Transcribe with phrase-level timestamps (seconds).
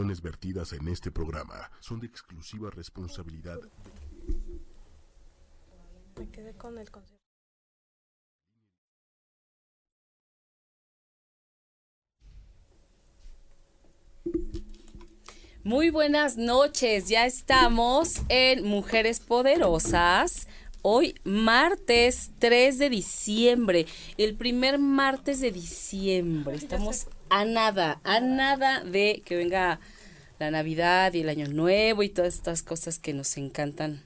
[0.00, 3.58] opiniones vertidas en este programa son de exclusiva responsabilidad.
[6.16, 7.20] Me quedé con el concepto.
[15.64, 20.48] Muy buenas noches, ya estamos en Mujeres Poderosas.
[20.80, 23.86] Hoy martes 3 de diciembre,
[24.16, 26.56] el primer martes de diciembre.
[26.56, 29.80] Estamos a nada, a nada de que venga
[30.38, 34.02] la Navidad y el Año Nuevo y todas estas cosas que nos encantan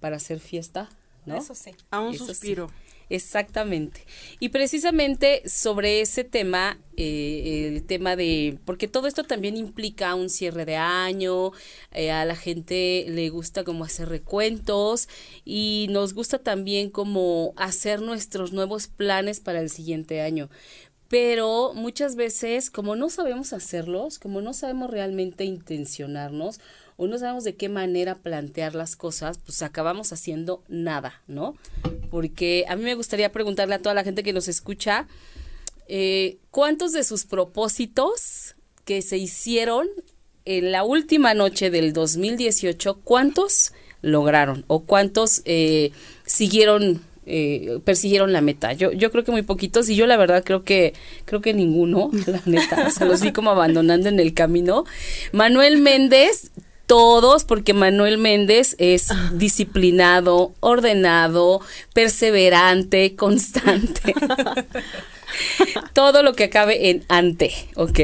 [0.00, 0.88] para hacer fiesta,
[1.24, 1.36] ¿no?
[1.36, 1.72] Eso sí.
[1.90, 2.32] A un Eso sí.
[2.32, 2.70] suspiro.
[3.08, 4.00] Exactamente.
[4.40, 10.28] Y precisamente sobre ese tema, eh, el tema de, porque todo esto también implica un
[10.28, 11.52] cierre de año,
[11.92, 15.08] eh, a la gente le gusta como hacer recuentos
[15.44, 20.50] y nos gusta también como hacer nuestros nuevos planes para el siguiente año.
[21.08, 26.60] Pero muchas veces, como no sabemos hacerlos, como no sabemos realmente intencionarnos,
[26.96, 31.54] o no sabemos de qué manera plantear las cosas, pues acabamos haciendo nada, ¿no?
[32.10, 35.06] Porque a mí me gustaría preguntarle a toda la gente que nos escucha,
[35.88, 39.88] eh, ¿cuántos de sus propósitos que se hicieron
[40.46, 45.90] en la última noche del 2018, cuántos lograron o cuántos eh,
[46.24, 48.72] siguieron eh, persiguieron la meta.
[48.72, 52.10] Yo, yo creo que muy poquitos y yo la verdad creo que creo que ninguno,
[52.26, 54.84] la neta, o sea, los vi como abandonando en el camino.
[55.32, 56.50] Manuel Méndez,
[56.86, 61.60] todos, porque Manuel Méndez es disciplinado, ordenado,
[61.92, 64.14] perseverante, constante.
[65.92, 68.00] Todo lo que acabe en ante, ¿ok?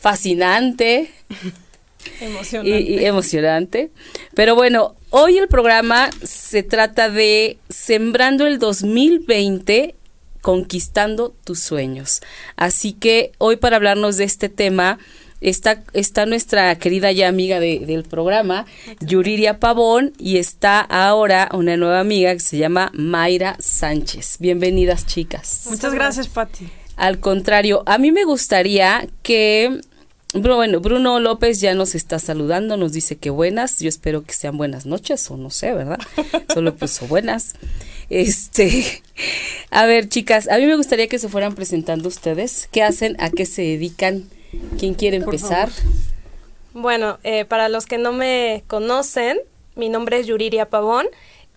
[0.00, 1.10] Fascinante
[2.20, 2.80] y, Emocionante.
[2.80, 3.90] y emocionante.
[4.34, 9.94] Pero bueno, hoy el programa se trata de Sembrando el 2020,
[10.42, 12.20] conquistando tus sueños.
[12.56, 14.98] Así que hoy para hablarnos de este tema
[15.40, 18.66] está, está nuestra querida ya amiga de- del programa,
[19.00, 24.36] Yuriria Pavón, y está ahora una nueva amiga que se llama Mayra Sánchez.
[24.38, 25.62] Bienvenidas, chicas.
[25.70, 26.68] Muchas gracias, Patti.
[26.96, 29.80] Al contrario, a mí me gustaría que,
[30.34, 34.56] bueno, Bruno López ya nos está saludando, nos dice que buenas, yo espero que sean
[34.56, 35.98] buenas noches, o no sé, ¿verdad?
[36.52, 37.54] Solo puso buenas.
[38.10, 39.02] Este,
[39.70, 43.30] a ver, chicas, a mí me gustaría que se fueran presentando ustedes, qué hacen, a
[43.30, 44.28] qué se dedican,
[44.78, 45.70] quién quiere empezar.
[46.74, 49.38] Bueno, eh, para los que no me conocen,
[49.76, 51.06] mi nombre es Yuriria Pavón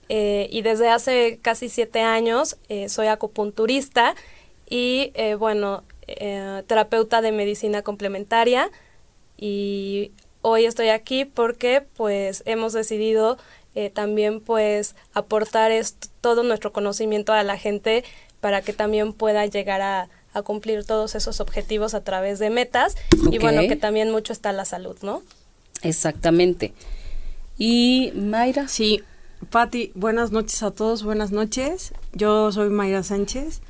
[0.10, 4.16] eh, y desde hace casi siete años eh, soy acupunturista
[4.70, 5.84] y, eh, bueno,
[6.20, 8.70] eh, terapeuta de medicina complementaria
[9.38, 10.12] y
[10.42, 13.38] hoy estoy aquí porque pues hemos decidido
[13.76, 18.04] eh, también pues aportar est- todo nuestro conocimiento a la gente
[18.42, 22.96] para que también pueda llegar a, a cumplir todos esos objetivos a través de metas
[23.32, 25.22] y bueno que también mucho está la salud, ¿no?
[25.82, 26.74] Exactamente.
[27.58, 29.04] Y Mayra, Sí,
[29.52, 31.94] Patti, buenas noches a todos, buenas noches.
[32.14, 33.62] Yo soy Mayra Sánchez.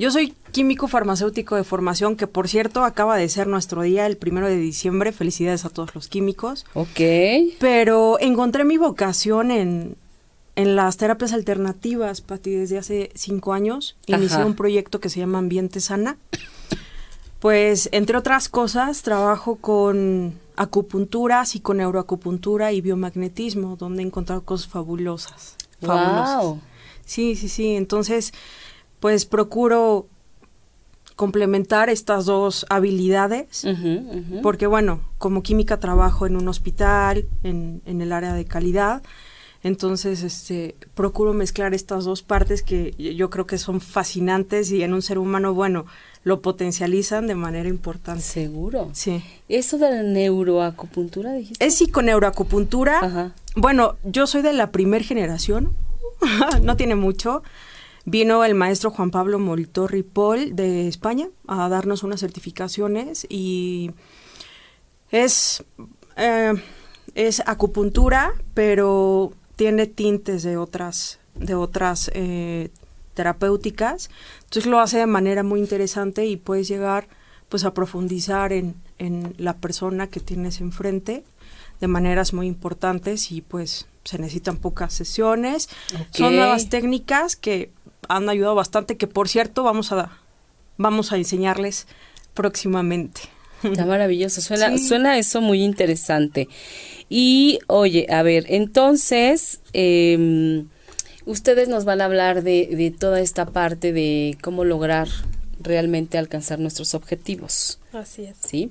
[0.00, 4.16] Yo soy químico farmacéutico de formación, que por cierto acaba de ser nuestro día el
[4.16, 5.12] primero de diciembre.
[5.12, 6.64] Felicidades a todos los químicos.
[6.72, 7.00] ok,
[7.58, 9.96] Pero encontré mi vocación en,
[10.56, 13.98] en las terapias alternativas, Pati, desde hace cinco años.
[14.06, 14.46] Inicié Ajá.
[14.46, 16.16] un proyecto que se llama Ambiente Sana.
[17.38, 25.56] Pues, entre otras cosas, trabajo con acupuntura, psiconeuroacupuntura y biomagnetismo, donde he encontrado cosas fabulosas.
[25.82, 26.42] Fabulosas.
[26.42, 26.60] wow,
[27.04, 27.74] Sí, sí, sí.
[27.76, 28.32] Entonces,
[29.00, 30.06] pues procuro
[31.16, 33.66] complementar estas dos habilidades.
[34.42, 39.02] Porque bueno, como química trabajo en un hospital, en, en el área de calidad,
[39.62, 44.94] entonces este, procuro mezclar estas dos partes que yo creo que son fascinantes y en
[44.94, 45.84] un ser humano, bueno,
[46.24, 48.22] lo potencializan de manera importante.
[48.22, 48.88] seguro.
[48.92, 49.22] Sí.
[49.48, 51.64] Eso de la neuroacupuntura, dijiste.
[51.64, 52.98] Es psiconeuroacupuntura.
[53.00, 53.34] Ajá.
[53.56, 55.72] Bueno, yo soy de la primer generación,
[56.62, 57.42] no tiene mucho.
[58.04, 63.90] Vino el maestro Juan Pablo Molito Ripoll de España a darnos unas certificaciones y
[65.10, 65.64] es,
[66.16, 66.54] eh,
[67.14, 72.70] es acupuntura, pero tiene tintes de otras, de otras eh,
[73.14, 74.10] terapéuticas.
[74.44, 77.08] Entonces lo hace de manera muy interesante y puedes llegar
[77.50, 81.24] pues a profundizar en, en la persona que tienes enfrente
[81.80, 85.68] de maneras muy importantes y pues se necesitan pocas sesiones.
[86.10, 87.70] Son nuevas técnicas que
[88.08, 90.10] han ayudado bastante, que por cierto vamos a,
[90.76, 91.86] vamos a enseñarles
[92.34, 93.20] próximamente.
[93.62, 94.88] Está maravilloso, suena, Sí.
[94.88, 96.48] suena eso muy interesante.
[97.10, 100.66] Y oye, a ver, entonces, em,
[101.26, 105.08] ustedes nos van a hablar de, de toda esta parte de cómo lograr
[105.60, 108.36] realmente alcanzar nuestros objetivos, Así es.
[108.42, 108.70] ¿sí?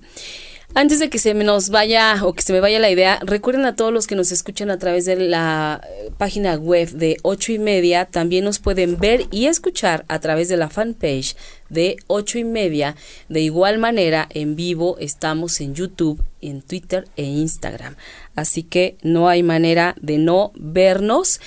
[0.76, 3.76] Antes de que se nos vaya o que se me vaya la idea, recuerden a
[3.76, 7.58] todos los que nos escuchan a través de la eh, página web de ocho y
[7.58, 11.36] media, también nos pueden ver y escuchar a través de la fanpage
[11.70, 12.96] de ocho y media.
[13.28, 17.96] De igual manera, en vivo estamos en YouTube, en Twitter e Instagram.
[18.36, 21.42] Así que no hay manera de no vernos.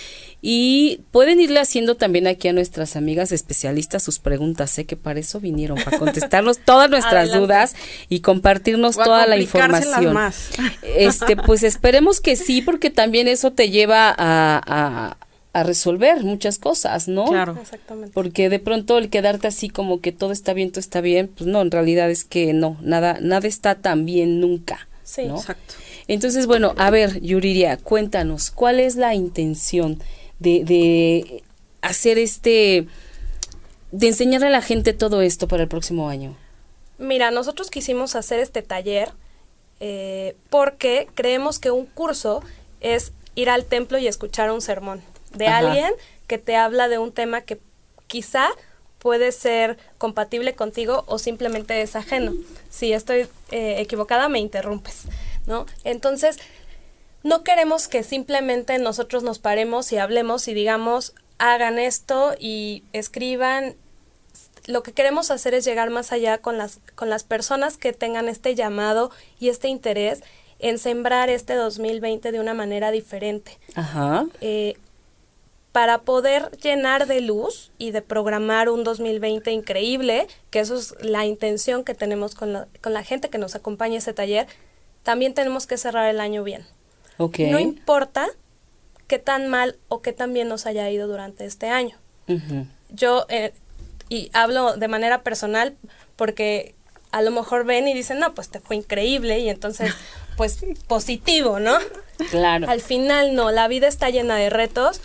[0.45, 4.71] Y pueden irle haciendo también aquí a nuestras amigas especialistas sus preguntas.
[4.71, 7.75] Sé que para eso vinieron, para contestarnos todas nuestras dudas
[8.09, 10.13] y compartirnos toda la información.
[10.13, 10.51] Más.
[10.83, 15.17] Este, pues esperemos que sí, porque también eso te lleva a, a,
[15.53, 17.27] resolver muchas cosas, ¿no?
[17.27, 17.59] Claro.
[17.61, 18.13] Exactamente.
[18.15, 21.47] Porque de pronto el quedarte así como que todo está bien, todo está bien, pues
[21.47, 24.89] no, en realidad es que no, nada, nada está tan bien nunca.
[25.05, 25.27] Sí.
[25.27, 25.37] ¿no?
[25.37, 25.75] Exacto.
[26.09, 29.99] Entonces, bueno, a ver, Yuriria, cuéntanos, ¿cuál es la intención?
[30.43, 31.43] de, de
[31.81, 32.87] hacer este,
[33.93, 36.37] de enseñarle a la gente todo esto para el próximo año?
[36.99, 39.13] Mira, nosotros quisimos hacer este taller
[39.81, 42.43] eh, porque creemos que un curso
[42.81, 45.01] es ir al templo y escuchar un sermón
[45.35, 45.59] de Ajá.
[45.59, 45.93] alguien
[46.27, 47.59] que te habla de un tema que
[48.07, 48.49] quizá
[48.99, 52.35] puede ser compatible contigo o simplemente es ajeno.
[52.71, 55.07] Si estoy eh, equivocada, me interrumpes,
[55.47, 55.67] ¿no?
[55.83, 56.39] Entonces,
[57.25, 63.75] no queremos que simplemente nosotros nos paremos y hablemos y digamos, hagan esto y escriban.
[64.67, 68.29] Lo que queremos hacer es llegar más allá con las, con las personas que tengan
[68.29, 70.23] este llamado y este interés
[70.61, 73.59] en sembrar este 2020 de una manera diferente.
[73.75, 74.27] Ajá.
[74.41, 74.77] Eh,
[75.73, 81.25] para poder llenar de luz y de programar un 2020 increíble, que eso es la
[81.25, 84.47] intención que tenemos con la, con la gente que nos acompaña a ese taller,
[85.03, 86.67] también tenemos que cerrar el año bien.
[87.17, 87.39] Ok.
[87.51, 88.29] No importa
[89.07, 91.97] qué tan mal o qué tan bien nos haya ido durante este año.
[92.91, 93.53] Yo, eh,
[94.09, 95.75] y hablo de manera personal,
[96.17, 96.75] porque
[97.11, 99.93] a lo mejor ven y dicen, no, pues te fue increíble, y entonces,
[100.37, 101.77] pues positivo, ¿no?
[102.31, 102.71] Claro.
[102.71, 105.01] Al final no, la vida está llena de retos.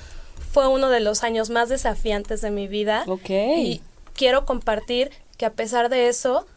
[0.58, 3.04] Fue uno de los años más desafiantes de mi vida.
[3.06, 3.30] Ok.
[3.30, 3.84] Y
[4.16, 6.48] quiero compartir que a pesar de eso,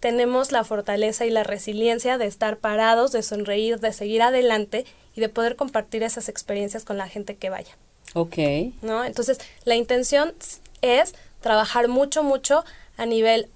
[0.00, 5.20] tenemos la fortaleza y la resiliencia de estar parados, de sonreír, de seguir adelante y
[5.20, 7.76] de poder compartir esas experiencias con la gente que vaya,
[8.14, 8.38] Ok.
[8.80, 9.04] ¿no?
[9.04, 10.32] Entonces, la intención
[10.80, 12.64] es trabajar mucho, mucho
[12.96, 13.50] a nivel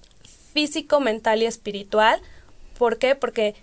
[0.53, 2.21] físico, mental y espiritual.
[2.77, 3.15] ¿Por qué?
[3.15, 3.55] Porque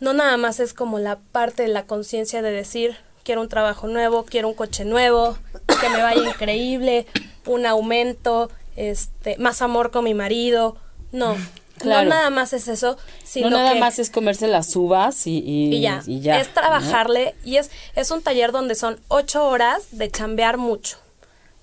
[0.00, 2.96] no nada más es como la parte de la conciencia de decir,
[3.28, 5.36] quiero un trabajo nuevo, quiero un coche nuevo,
[5.82, 7.06] que me vaya increíble,
[7.44, 10.78] un aumento, este, más amor con mi marido.
[11.12, 11.36] No,
[11.76, 12.04] Claro.
[12.04, 15.40] no nada más es eso, sino no nada que más es comerse las uvas y,
[15.44, 19.46] y, y ya, y ya, es trabajarle y es, es un taller donde son ocho
[19.46, 20.96] horas de chambear mucho,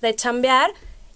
[0.02, 0.70] de chambear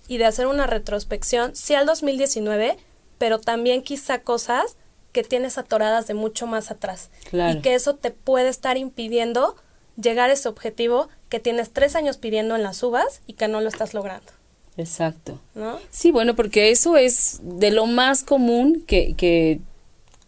[0.08, 2.76] y de hacer una retrospección, sí al 2019,
[3.18, 4.76] pero también quizá cosas
[5.12, 7.56] que tienes atoradas de mucho más atrás Claro.
[7.58, 9.54] y que eso te puede estar impidiendo
[10.00, 13.60] llegar a ese objetivo que tienes tres años pidiendo en las uvas y que no
[13.60, 14.32] lo estás logrando,
[14.76, 15.40] Exacto.
[15.54, 15.78] ¿no?
[15.90, 19.60] Sí, bueno, porque eso es de lo más común que, que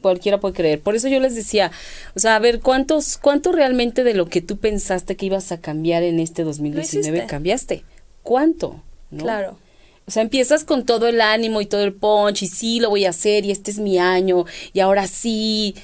[0.02, 0.80] cualquiera puede creer.
[0.80, 1.70] Por eso yo les decía,
[2.14, 5.60] o sea, a ver, ¿cuántos, cuánto realmente de lo que tú pensaste que ibas a
[5.60, 7.26] cambiar en este 2019 hiciste.
[7.26, 7.84] cambiaste?
[8.22, 8.82] ¿Cuánto?
[9.10, 9.24] ¿No?
[9.24, 9.58] Claro.
[10.06, 13.06] O sea, empiezas con todo el ánimo y todo el punch y sí, lo voy
[13.06, 15.74] a hacer y este es mi año y ahora sí.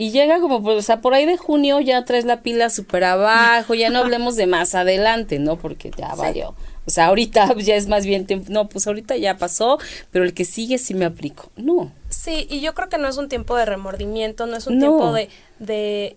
[0.00, 3.02] Y llega como, pues, o sea, por ahí de junio ya traes la pila súper
[3.02, 5.56] abajo, ya no hablemos de más adelante, ¿no?
[5.56, 6.54] Porque ya valió.
[6.86, 9.78] O sea, ahorita ya es más bien, tiempo- no, pues ahorita ya pasó,
[10.12, 11.50] pero el que sigue sí me aplico.
[11.56, 14.78] No, Sí, y yo creo que no es un tiempo de remordimiento, no es un
[14.78, 14.86] No.
[14.86, 15.28] tiempo de,
[15.58, 16.16] de,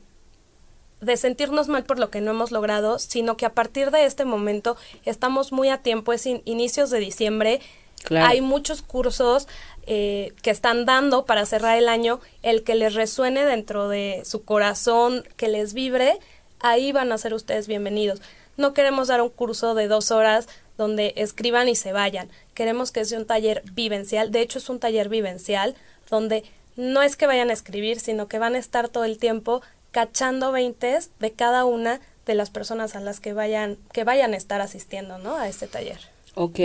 [1.01, 4.25] de sentirnos mal por lo que no hemos logrado, sino que a partir de este
[4.25, 7.59] momento estamos muy a tiempo, es in- inicios de diciembre,
[8.03, 8.25] Claro.
[8.27, 9.47] hay muchos cursos
[9.87, 14.43] eh, que están dando para cerrar el año, el que les resuene dentro de su
[14.43, 16.19] corazón, que les vibre,
[16.59, 18.21] ahí van a ser ustedes bienvenidos.
[18.57, 20.47] No queremos dar un curso de dos horas
[20.77, 22.29] donde escriban y se vayan.
[22.53, 24.31] Queremos que sea un taller vivencial.
[24.31, 25.75] De hecho, es un taller vivencial
[26.09, 26.43] donde
[26.75, 29.61] no es que vayan a escribir, sino que van a estar todo el tiempo
[29.91, 34.37] cachando veintes de cada una de las personas a las que vayan, que vayan a
[34.37, 35.35] estar asistiendo, ¿no?
[35.35, 35.99] A este taller.
[36.35, 36.59] ok.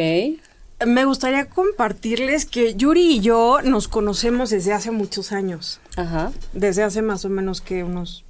[0.84, 5.80] Me gustaría compartirles que Yuri y yo nos conocemos desde hace muchos años.
[5.96, 6.32] Ajá.
[6.52, 8.24] Desde hace más o menos que unos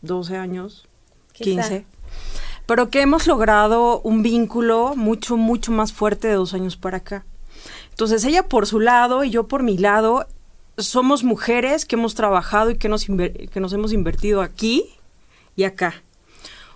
[0.00, 0.88] 12 años,
[1.32, 1.62] Quizá.
[1.62, 1.84] 15.
[2.64, 7.26] Pero que hemos logrado un vínculo mucho, mucho más fuerte de dos años para acá.
[7.90, 10.26] Entonces ella por su lado y yo por mi lado
[10.78, 14.86] somos mujeres que hemos trabajado y que nos, que nos hemos invertido aquí
[15.54, 16.02] y acá.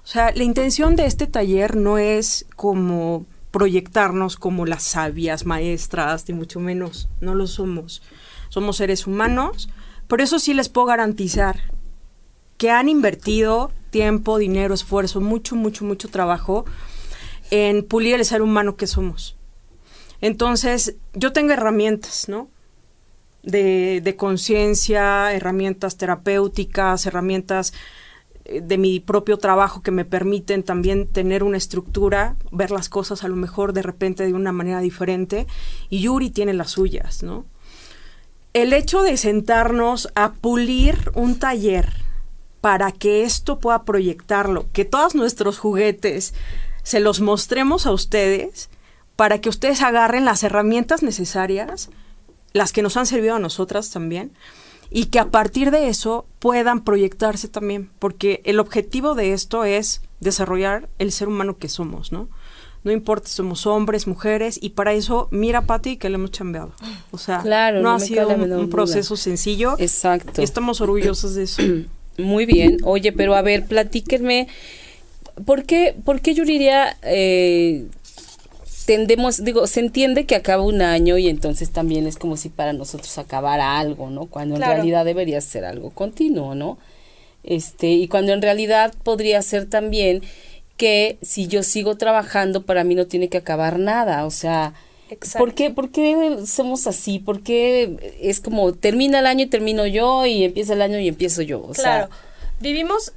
[0.02, 6.28] O sea, la intención de este taller no es como proyectarnos como las sabias maestras,
[6.28, 8.02] ni mucho menos, no lo somos.
[8.48, 9.68] Somos seres humanos
[10.08, 11.60] Por eso sí les puedo garantizar
[12.58, 16.64] que han invertido tiempo, dinero, esfuerzo, mucho, mucho, mucho trabajo
[17.52, 19.36] en pulir el ser humano que somos.
[20.20, 22.48] Entonces, yo tengo herramientas, ¿no?
[23.44, 27.72] De, de conciencia, herramientas terapéuticas, herramientas
[28.44, 33.28] de mi propio trabajo que me permiten también tener una estructura, ver las cosas a
[33.28, 35.46] lo mejor de repente de una manera diferente,
[35.88, 37.46] y Yuri tiene las suyas, ¿no?
[38.52, 41.92] El hecho de sentarnos a pulir un taller
[42.60, 46.34] para que esto pueda proyectarlo, que todos nuestros juguetes
[46.82, 48.68] se los mostremos a ustedes,
[49.16, 51.90] para que ustedes agarren las herramientas necesarias,
[52.52, 54.32] las que nos han servido a nosotras también,
[54.94, 60.02] y que a partir de eso puedan proyectarse también, porque el objetivo de esto es
[60.20, 62.28] desarrollar el ser humano que somos, ¿no?
[62.84, 66.72] No importa si somos hombres, mujeres, y para eso, mira, Pati, que le hemos chambeado.
[67.10, 69.74] O sea, Claro, no, no ha sido un, proceso sencillo.
[69.80, 70.40] Exacto.
[70.40, 71.62] Y estamos orgullosos de eso.
[72.18, 72.76] Muy bien.
[72.84, 74.46] Oye, pero a ver, platíquenme,
[75.44, 77.86] ¿por qué, por qué Yuriria eh,
[78.86, 82.72] tendemos, digo, se entiende que acaba un año y entonces también es como si para
[82.72, 84.26] nosotros acabara algo, ¿no?
[84.26, 86.78] Cuando en realidad debería ser algo continuo, ¿no?
[87.44, 90.22] Este, y cuando en realidad podría ser también
[90.76, 94.74] que si yo sigo trabajando, para mí no tiene que acabar nada, o sea,
[95.10, 95.38] Exacto.
[95.38, 97.18] ¿por qué, ¿por qué somos así?
[97.18, 101.08] ¿Por qué es como termina el año y termino yo y empieza el año y
[101.08, 101.60] empiezo yo?
[101.60, 102.16] O Claro, sea,
[102.60, 103.12] vivimos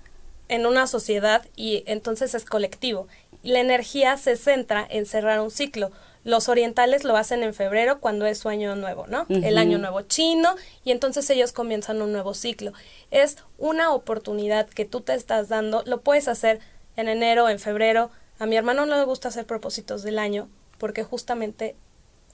[0.50, 3.08] en una sociedad y entonces es colectivo.
[3.48, 5.90] La energía se centra en cerrar un ciclo.
[6.26, 9.26] Los orientales lo hacen en febrero cuando es su año nuevo, ¿no?
[9.30, 12.74] El año nuevo chino y entonces ellos comienzan un nuevo ciclo.
[13.10, 16.60] Es una oportunidad que tú te estás dando, lo puedes hacer
[16.98, 18.12] en enero, en febrero.
[18.38, 21.78] A mi hermano no le gusta hacer propósitos del año porque justamente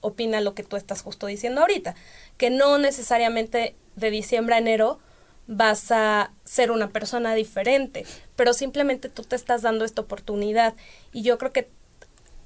[0.00, 1.94] opina lo que tú estás justo diciendo ahorita,
[2.38, 4.98] que no necesariamente de diciembre a enero
[5.46, 10.74] vas a ser una persona diferente, pero simplemente tú te estás dando esta oportunidad.
[11.12, 11.68] Y yo creo que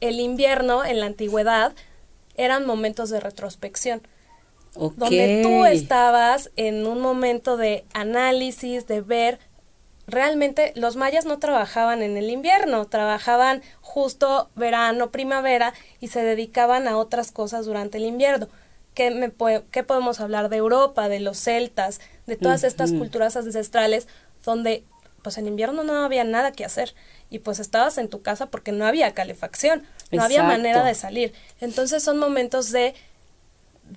[0.01, 1.75] el invierno en la antigüedad
[2.37, 4.03] eran momentos de retrospección,
[4.75, 9.41] donde tú estabas en un momento de análisis, de ver,
[10.07, 16.87] realmente los mayas no trabajaban en el invierno, trabajaban justo verano, primavera y se dedicaban
[16.87, 18.49] a otras cosas durante el invierno.
[18.99, 22.99] ¿Qué, me pue- qué podemos hablar de Europa, de los celtas, de todas estas Ujú.
[22.99, 24.09] culturas ancestrales
[24.45, 24.83] donde
[25.23, 26.97] pues en invierno no había nada que hacer
[27.31, 31.33] y pues estabas en tu casa porque no había calefacción, no había manera de salir.
[31.61, 32.95] Entonces son momentos de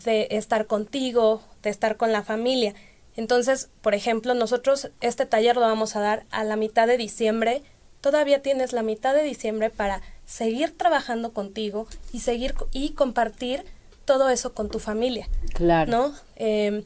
[0.05, 2.75] de estar contigo, de estar con la familia.
[3.15, 7.63] Entonces, por ejemplo, nosotros este taller lo vamos a dar a la mitad de diciembre.
[8.01, 13.65] Todavía tienes la mitad de diciembre para seguir trabajando contigo y seguir y compartir
[14.11, 15.89] todo eso con tu familia, Claro.
[15.89, 16.13] ¿no?
[16.35, 16.83] Eh,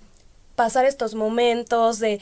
[0.55, 2.21] pasar estos momentos de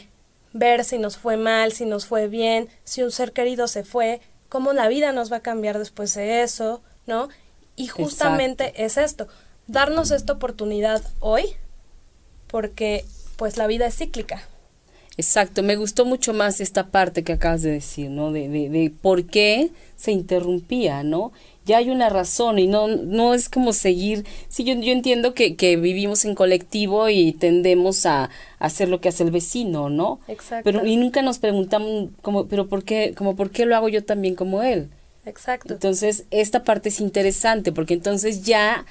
[0.54, 4.22] ver si nos fue mal, si nos fue bien, si un ser querido se fue,
[4.48, 7.28] cómo la vida nos va a cambiar después de eso, ¿no?
[7.76, 9.28] Y justamente es esto,
[9.68, 11.48] darnos esta oportunidad hoy,
[12.48, 13.04] porque
[13.36, 14.48] pues la vida es cíclica.
[15.18, 18.32] Exacto, me gustó mucho más esta parte que acabas de decir, ¿no?
[18.32, 21.34] De, de, de por qué se interrumpía, ¿no?
[21.66, 25.56] Ya hay una razón y no, no es como seguir, sí, yo, yo entiendo que,
[25.56, 28.30] que vivimos en colectivo y tendemos a, a
[28.60, 30.20] hacer lo que hace el vecino, ¿no?
[30.28, 30.64] Exacto.
[30.64, 34.04] Pero y nunca nos preguntamos como, pero ¿por qué, como por qué lo hago yo
[34.04, 34.90] también como él?
[35.26, 35.74] Exacto.
[35.74, 38.86] Entonces, esta parte es interesante porque entonces ya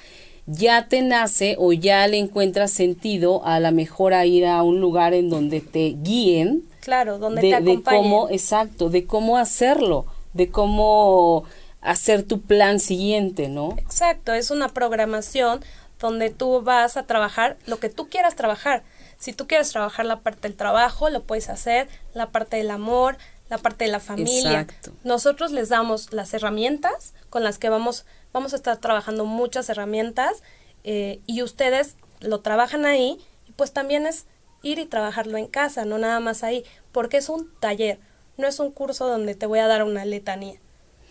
[0.45, 4.81] ya te nace o ya le encuentras sentido a la mejor a ir a un
[4.81, 8.03] lugar en donde te guíen Claro, donde de, te de acompañen.
[8.03, 11.45] cómo, exacto, de cómo hacerlo, de cómo
[11.83, 13.75] hacer tu plan siguiente, ¿no?
[13.77, 15.63] Exacto, es una programación
[15.99, 18.83] donde tú vas a trabajar lo que tú quieras trabajar.
[19.17, 23.17] Si tú quieres trabajar la parte del trabajo, lo puedes hacer, la parte del amor,
[23.49, 24.61] la parte de la familia.
[24.61, 24.91] Exacto.
[25.03, 30.41] Nosotros les damos las herramientas con las que vamos, vamos a estar trabajando muchas herramientas
[30.83, 34.25] eh, y ustedes lo trabajan ahí y pues también es
[34.61, 37.99] ir y trabajarlo en casa, no nada más ahí, porque es un taller,
[38.37, 40.59] no es un curso donde te voy a dar una letanía.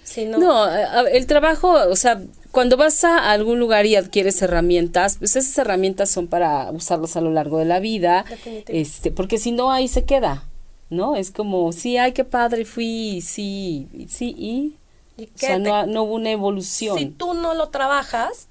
[0.05, 5.17] Sino, No, a- el trabajo, o sea, cuando vas a algún lugar y adquieres herramientas,
[5.19, 8.25] pues esas herramientas son para usarlas a lo largo de la vida,
[8.67, 10.45] este, porque si no ahí se queda,
[10.91, 11.17] ¿no?
[11.17, 14.77] Es como, sí, ay, qué padre fui, sí, sí, y,
[15.17, 16.99] ¿y o sea, te- no, no hubo una evolución.
[16.99, 18.49] Si tú no lo trabajas,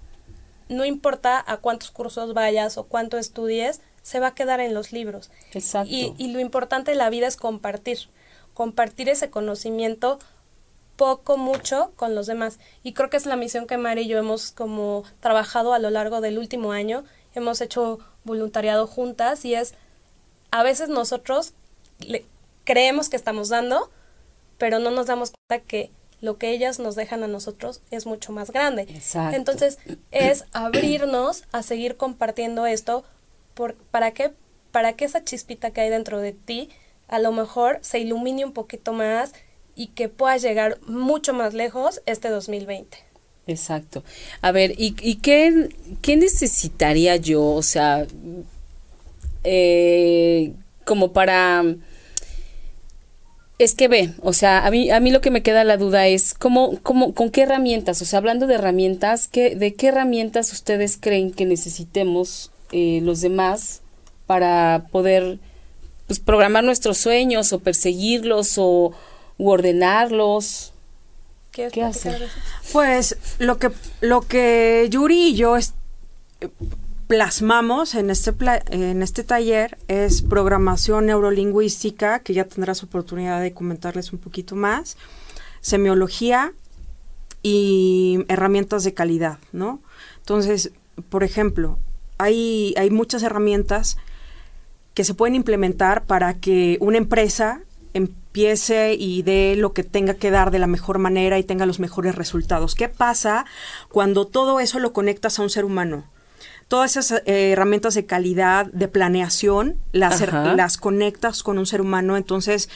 [0.69, 4.93] no importa a cuántos cursos vayas o cuánto estudies, se va a quedar en los
[4.93, 5.29] libros.
[5.53, 5.93] Exacto.
[5.93, 7.99] Y, y lo importante de la vida es compartir,
[8.55, 10.17] compartir ese conocimiento
[11.01, 12.59] poco, mucho con los demás.
[12.83, 15.89] Y creo que es la misión que Mari y yo hemos como trabajado a lo
[15.89, 17.05] largo del último año.
[17.33, 19.73] Hemos hecho voluntariado juntas y es
[20.51, 21.53] a veces nosotros
[22.01, 22.23] le,
[22.65, 23.89] creemos que estamos dando,
[24.59, 25.89] pero no nos damos cuenta que
[26.19, 28.83] lo que ellas nos dejan a nosotros es mucho más grande.
[28.83, 29.35] Exacto.
[29.35, 29.79] Entonces,
[30.11, 33.03] es abrirnos a seguir compartiendo esto.
[33.55, 34.33] Por, ¿Para qué?
[34.71, 36.69] Para que esa chispita que hay dentro de ti
[37.07, 39.33] a lo mejor se ilumine un poquito más
[39.75, 42.97] y que puedas llegar mucho más lejos este 2020.
[43.47, 44.03] Exacto.
[44.41, 45.69] A ver, ¿y, y qué,
[46.01, 47.43] qué necesitaría yo?
[47.43, 48.05] O sea,
[49.43, 50.53] eh,
[50.85, 51.63] como para...
[53.57, 56.07] Es que ve, o sea, a mí, a mí lo que me queda la duda
[56.07, 60.51] es cómo, cómo, con qué herramientas, o sea, hablando de herramientas, ¿qué, ¿de qué herramientas
[60.51, 63.81] ustedes creen que necesitemos eh, los demás
[64.25, 65.37] para poder
[66.07, 68.93] pues, programar nuestros sueños o perseguirlos o
[69.41, 70.71] u ordenarlos?
[71.51, 72.29] ¿Quieres ¿Qué hacer?
[72.71, 73.71] Pues lo que,
[74.01, 75.73] lo que Yuri y yo es-
[77.07, 83.51] plasmamos en este, pla- en este taller es programación neurolingüística, que ya tendrás oportunidad de
[83.53, 84.95] comentarles un poquito más,
[85.59, 86.53] semiología
[87.43, 89.81] y herramientas de calidad, ¿no?
[90.19, 90.71] Entonces,
[91.09, 91.79] por ejemplo,
[92.17, 93.97] hay, hay muchas herramientas
[94.93, 97.61] que se pueden implementar para que una empresa
[97.93, 101.79] empiece y dé lo que tenga que dar de la mejor manera y tenga los
[101.79, 102.75] mejores resultados.
[102.75, 103.45] ¿Qué pasa
[103.89, 106.05] cuando todo eso lo conectas a un ser humano?
[106.67, 112.15] Todas esas eh, herramientas de calidad, de planeación, las, las conectas con un ser humano,
[112.15, 112.69] entonces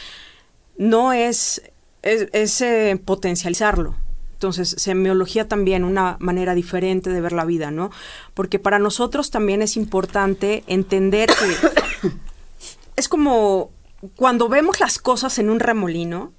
[0.77, 1.62] no es,
[2.01, 3.95] es, es, eh, potencializarlo.
[4.34, 7.89] Entonces, semiología también, una manera diferente de ver la vida, ¿no?
[8.34, 12.10] Porque para nosotros también es importante entender que
[12.98, 13.72] es como
[14.15, 16.33] cuando vemos las cosas en un remolino,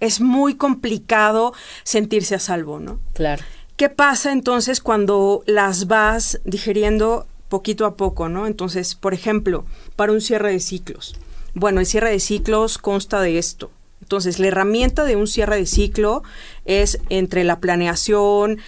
[0.00, 3.00] es muy complicado sentirse a salvo, ¿no?
[3.14, 3.44] Claro.
[3.76, 8.46] ¿Qué pasa entonces cuando las vas digiriendo poquito a poco, ¿no?
[8.46, 9.64] Entonces, por ejemplo,
[9.96, 11.16] para un cierre de ciclos.
[11.54, 13.70] Bueno, el cierre de ciclos consta de esto.
[14.02, 16.22] Entonces, la herramienta de un cierre de ciclo
[16.64, 18.58] es entre la planeación,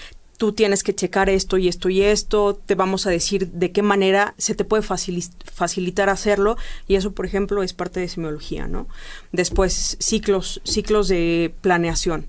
[0.41, 3.83] tú tienes que checar esto y esto y esto, te vamos a decir de qué
[3.83, 6.57] manera se te puede facili- facilitar hacerlo
[6.89, 8.89] y eso, por ejemplo, es parte de semiología, ¿no?
[9.33, 12.27] Después, ciclos, ciclos de planeación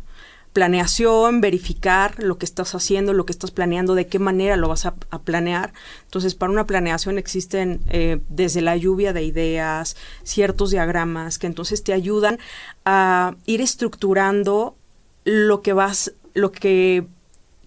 [0.51, 4.85] planeación, verificar lo que estás haciendo, lo que estás planeando, de qué manera lo vas
[4.85, 5.71] a, a planear.
[6.03, 11.81] Entonces, para una planeación existen eh, desde la lluvia de ideas, ciertos diagramas que entonces
[11.85, 12.39] te ayudan
[12.83, 14.75] a ir estructurando
[15.23, 17.05] lo que vas, lo que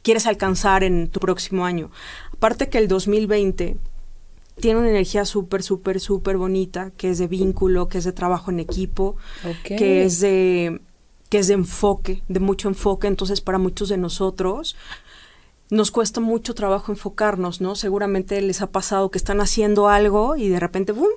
[0.04, 1.90] quieres alcanzar en tu próximo año.
[2.32, 3.76] Aparte que el 2020
[4.60, 8.52] tiene una energía súper, súper, súper bonita, que es de vínculo, que es de trabajo
[8.52, 9.16] en equipo,
[9.64, 10.80] que es de
[11.30, 14.76] que es de enfoque, de mucho enfoque, entonces para muchos de nosotros
[15.70, 17.74] nos cuesta mucho trabajo enfocarnos, ¿no?
[17.74, 21.08] Seguramente les ha pasado que están haciendo algo y de repente ¡bum!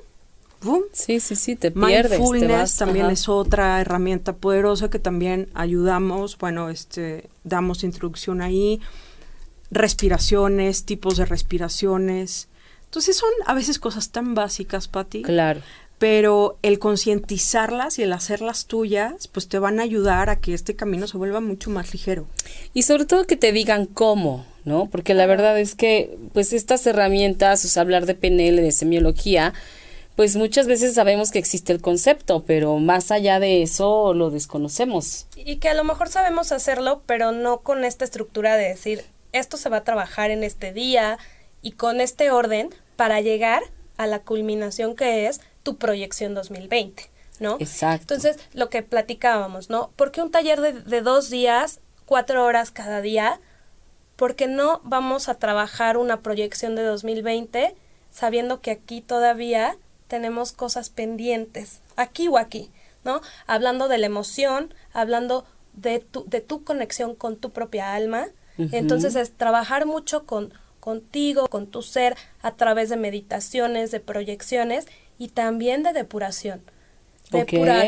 [0.62, 0.82] ¡Bum!
[0.94, 2.12] Sí, sí, sí, te pierdes.
[2.12, 3.14] te Mindfulness vas, también ajá.
[3.14, 8.80] es otra herramienta poderosa que también ayudamos, bueno, este damos introducción ahí,
[9.72, 12.48] respiraciones, tipos de respiraciones.
[12.86, 15.62] Entonces son a veces cosas tan básicas, Patti, Claro.
[15.98, 20.76] pero el concientizarlas y el hacerlas tuyas, pues te van a ayudar a que este
[20.76, 22.28] camino se vuelva mucho más ligero.
[22.74, 24.88] Y sobre todo que te digan cómo, ¿no?
[24.90, 29.54] Porque la verdad es que, pues estas herramientas, o sea, hablar de PNL, de semiología,
[30.18, 35.28] pues muchas veces sabemos que existe el concepto, pero más allá de eso lo desconocemos.
[35.36, 39.58] Y que a lo mejor sabemos hacerlo, pero no con esta estructura de decir, esto
[39.58, 41.20] se va a trabajar en este día
[41.62, 43.62] y con este orden para llegar
[43.98, 47.58] a la culminación que es tu proyección 2020, ¿no?
[47.60, 48.16] Exacto.
[48.16, 49.92] Entonces, lo que platicábamos, ¿no?
[49.96, 53.40] ¿Por qué un taller de, de dos días, cuatro horas cada día?
[54.16, 57.76] Porque no vamos a trabajar una proyección de 2020
[58.10, 59.78] sabiendo que aquí todavía
[60.08, 62.72] tenemos cosas pendientes, aquí o aquí,
[63.04, 63.22] ¿no?
[63.46, 68.28] Hablando de la emoción, hablando de tu, de tu conexión con tu propia alma.
[68.58, 74.86] Entonces es trabajar mucho con contigo, con tu ser, a través de meditaciones, de proyecciones
[75.20, 76.62] y también de depuración.
[77.30, 77.88] Depurar.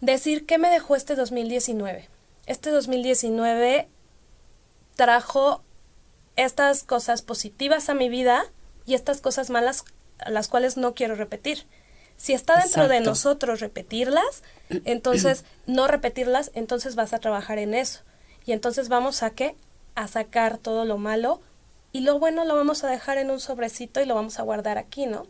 [0.00, 2.08] Decir qué me dejó este 2019.
[2.46, 3.88] Este 2019
[4.96, 5.62] trajo
[6.36, 8.42] estas cosas positivas a mi vida
[8.86, 9.84] y estas cosas malas
[10.26, 11.66] las cuales no quiero repetir.
[12.16, 14.42] Si está dentro de nosotros repetirlas,
[14.84, 18.00] entonces no repetirlas, entonces vas a trabajar en eso.
[18.44, 19.56] Y entonces vamos a qué?
[19.94, 21.40] A sacar todo lo malo
[21.92, 24.78] y lo bueno lo vamos a dejar en un sobrecito y lo vamos a guardar
[24.78, 25.26] aquí, ¿no?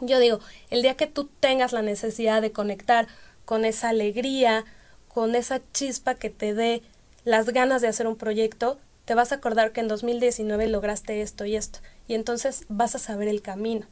[0.00, 0.38] Yo digo,
[0.70, 3.08] el día que tú tengas la necesidad de conectar
[3.44, 4.64] con esa alegría,
[5.08, 6.82] con esa chispa que te dé
[7.24, 11.46] las ganas de hacer un proyecto, te vas a acordar que en 2019 lograste esto
[11.46, 11.80] y esto.
[12.06, 13.86] Y entonces vas a saber el camino.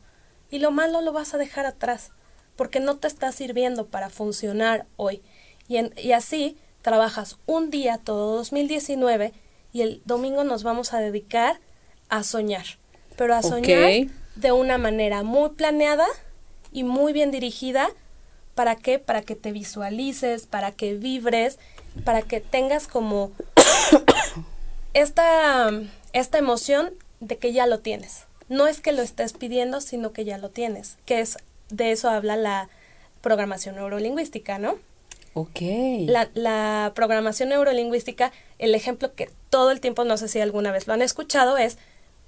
[0.50, 2.12] Y lo malo lo vas a dejar atrás,
[2.56, 5.22] porque no te está sirviendo para funcionar hoy.
[5.68, 9.32] Y, y así trabajas un día todo 2019
[9.72, 11.60] y el domingo nos vamos a dedicar
[12.08, 12.64] a soñar,
[13.16, 14.06] pero a soñar
[14.36, 16.06] de una manera muy planeada
[16.72, 17.88] y muy bien dirigida.
[18.54, 18.98] ¿Para qué?
[18.98, 21.58] Para que te visualices, para que vibres,
[22.04, 23.32] para que tengas como
[24.94, 25.70] esta,
[26.12, 28.26] esta emoción de que ya lo tienes.
[28.48, 31.38] No es que lo estés pidiendo, sino que ya lo tienes, que es
[31.70, 32.68] de eso habla la
[33.20, 34.76] programación neurolingüística, ¿no?
[35.34, 35.60] Ok.
[36.06, 40.86] La, la programación neurolingüística, el ejemplo que todo el tiempo, no sé si alguna vez
[40.86, 41.76] lo han escuchado, es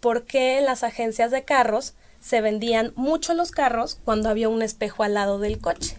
[0.01, 4.63] por qué en las agencias de carros se vendían mucho los carros cuando había un
[4.63, 5.97] espejo al lado del coche.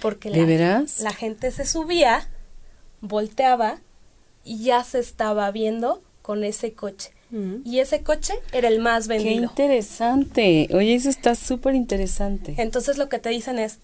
[0.00, 2.28] Porque la, la gente se subía,
[3.00, 3.80] volteaba
[4.44, 7.12] y ya se estaba viendo con ese coche.
[7.32, 9.52] Y ese coche era el más vendido.
[9.54, 10.68] Qué interesante.
[10.72, 12.54] Oye, eso está súper interesante.
[12.58, 13.78] Entonces lo que te dicen es,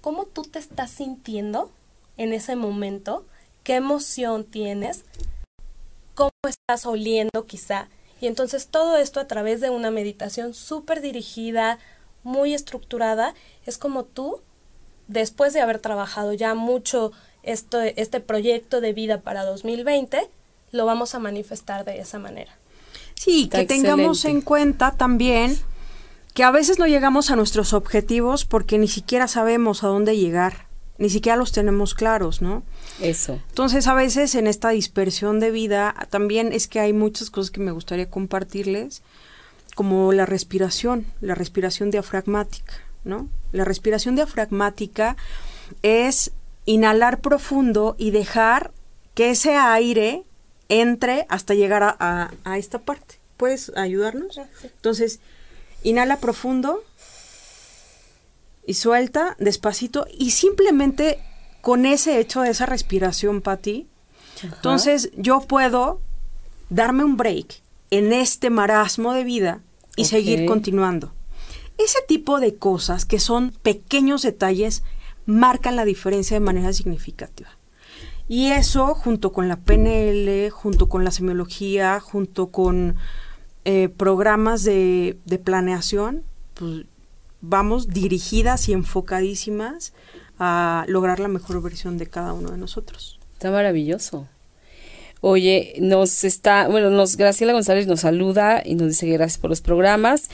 [0.00, 1.70] ¿cómo tú te estás sintiendo
[2.16, 3.24] en ese momento?
[3.62, 5.04] ¿Qué emoción tienes?
[6.14, 7.88] ¿Cómo estás oliendo quizá?
[8.20, 11.78] Y entonces todo esto a través de una meditación súper dirigida,
[12.22, 13.34] muy estructurada,
[13.64, 14.42] es como tú,
[15.08, 20.28] después de haber trabajado ya mucho esto, este proyecto de vida para 2020,
[20.70, 22.59] lo vamos a manifestar de esa manera.
[23.20, 25.54] Sí, que tengamos en cuenta también
[26.32, 30.68] que a veces no llegamos a nuestros objetivos porque ni siquiera sabemos a dónde llegar,
[30.96, 32.62] ni siquiera los tenemos claros, ¿no?
[32.98, 33.38] Eso.
[33.50, 37.60] Entonces, a veces en esta dispersión de vida, también es que hay muchas cosas que
[37.60, 39.02] me gustaría compartirles,
[39.74, 42.72] como la respiración, la respiración diafragmática,
[43.04, 43.28] ¿no?
[43.52, 45.18] La respiración diafragmática
[45.82, 46.32] es
[46.64, 48.72] inhalar profundo y dejar
[49.12, 50.24] que ese aire
[50.70, 53.16] entre hasta llegar a, a, esta parte.
[53.36, 54.40] ¿Puedes ayudarnos?
[54.62, 55.20] Entonces,
[55.82, 56.82] inhala profundo
[58.66, 61.18] y suelta despacito y simplemente
[61.60, 63.88] con ese hecho de esa respiración, Patti,
[64.42, 66.00] entonces yo puedo
[66.70, 69.60] darme un break en este marasmo de vida
[69.96, 71.12] y seguir continuando.
[71.76, 74.82] Ese tipo de cosas que son pequeños detalles
[75.26, 77.50] marcan la diferencia de manera significativa.
[78.30, 82.94] Y eso, junto con la PNL, junto con la semiología, junto con
[83.64, 86.22] eh, programas de, de planeación,
[86.54, 86.84] pues
[87.40, 89.94] vamos dirigidas y enfocadísimas
[90.38, 93.18] a lograr la mejor versión de cada uno de nosotros.
[93.32, 94.28] Está maravilloso.
[95.20, 99.50] Oye, nos está, bueno, nos Graciela González nos saluda y nos dice que gracias por
[99.50, 100.30] los programas.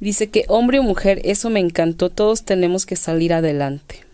[0.00, 4.07] Dice que hombre o mujer, eso me encantó, todos tenemos que salir adelante.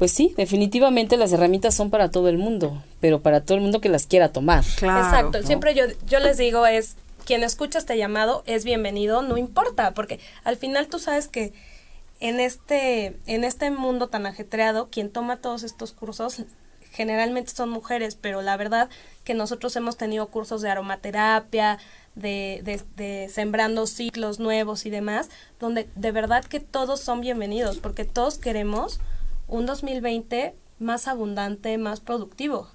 [0.00, 3.82] Pues sí, definitivamente las herramientas son para todo el mundo, pero para todo el mundo
[3.82, 4.64] que las quiera tomar.
[4.76, 9.36] Claro, Exacto, siempre yo, yo les digo es, quien escucha este llamado es bienvenido, no
[9.36, 11.52] importa, porque al final tú sabes que
[12.18, 16.44] en este, en este mundo tan ajetreado, quien toma todos estos cursos
[16.92, 18.88] generalmente son mujeres, pero la verdad
[19.24, 21.78] que nosotros hemos tenido cursos de aromaterapia,
[22.14, 27.76] de, de, de, sembrando ciclos nuevos y demás, donde de verdad que todos son bienvenidos,
[27.76, 28.98] porque todos queremos
[29.50, 32.68] un 2020 más abundante, más productivo.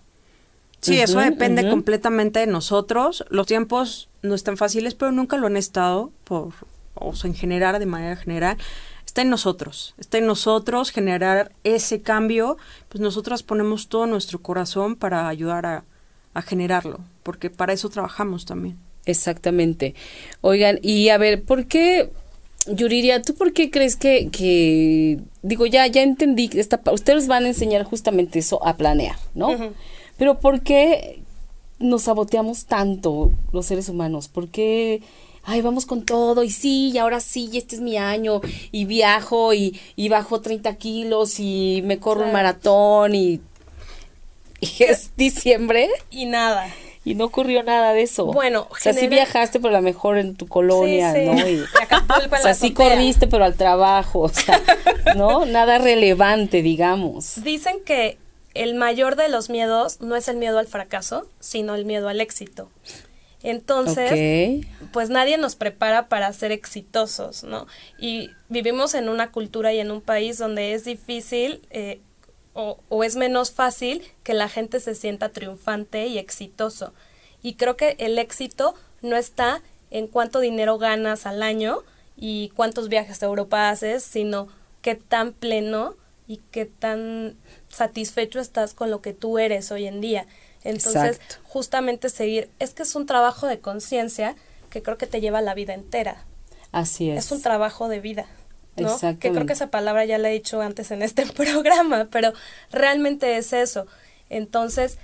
[0.82, 3.26] Sí, eso depende completamente de nosotros.
[3.30, 6.54] Los tiempos no están fáciles, pero nunca lo han estado, por,
[6.94, 8.58] o sea, en general, de manera general
[9.06, 12.58] está en nosotros, está en nosotros generar ese cambio,
[12.90, 15.86] pues nosotras ponemos todo nuestro corazón para ayudar a,
[16.42, 18.78] generarlo, porque para eso trabajamos también.
[19.06, 19.96] Exactamente.
[20.42, 22.12] Oigan, y a ver, ¿por qué,
[22.68, 27.50] Yuriria, tú por qué crees que, que digo, ya, ya entendí, esta, ustedes van a
[27.50, 29.74] enseñar justamente eso a planear, ¿no?
[30.18, 31.22] Pero ¿por qué
[31.80, 34.28] nos saboteamos tanto los seres humanos?
[34.28, 35.02] ¿Por qué
[35.46, 38.86] ay, vamos con todo, y sí, y ahora sí, y este es mi año, y
[38.86, 43.42] viajo, y, y bajo 30 kilos, y me corro un maratón, y,
[44.80, 45.90] es diciembre.
[46.10, 46.68] Y nada.
[47.06, 48.26] Y no ocurrió nada de eso.
[48.26, 51.48] Bueno, o sea, sí viajaste, pero a lo mejor en tu colonia, ¿no?
[51.48, 51.60] Y,
[52.32, 54.60] o sea, sí corriste, pero al trabajo, o sea,
[55.16, 55.46] ¿no?
[55.46, 57.44] Nada relevante, digamos.
[57.44, 58.18] Dicen que
[58.56, 62.22] el mayor de los miedos no es el miedo al fracaso, sino el miedo al
[62.22, 62.70] éxito.
[63.44, 67.68] Entonces, pues nadie nos prepara para ser exitosos, ¿no?
[68.00, 72.00] Y vivimos en una cultura y en un país donde es difícil eh,
[72.56, 76.94] o, o, es menos fácil que la gente se sienta triunfante y exitoso.
[77.44, 81.84] Y creo que el éxito no está en cuánto dinero ganas al año
[82.18, 84.48] y cuántos viajes a Europa haces, sino
[84.82, 85.96] qué tan pleno
[86.28, 87.36] y qué tan
[87.70, 90.26] satisfecho estás con lo que tú eres hoy en día.
[90.64, 94.36] Entonces, justamente seguir, es que es un trabajo de conciencia
[94.70, 96.26] que creo que te lleva la vida entera.
[96.72, 97.26] Así es.
[97.26, 98.26] Es un trabajo de vida.
[98.78, 98.98] ¿No?
[99.20, 102.34] Que creo que esa palabra ya la he dicho antes en este programa, pero
[102.72, 103.88] realmente es eso.
[104.30, 104.98] Entonces,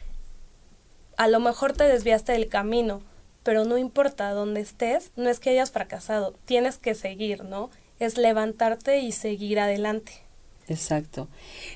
[1.18, 3.02] a lo mejor te desviaste del camino,
[3.44, 7.70] pero no importa dónde estés, no es que hayas fracasado, tienes que seguir, ¿no?
[8.00, 10.24] Es levantarte y seguir adelante.
[10.67, 11.28] Exacto.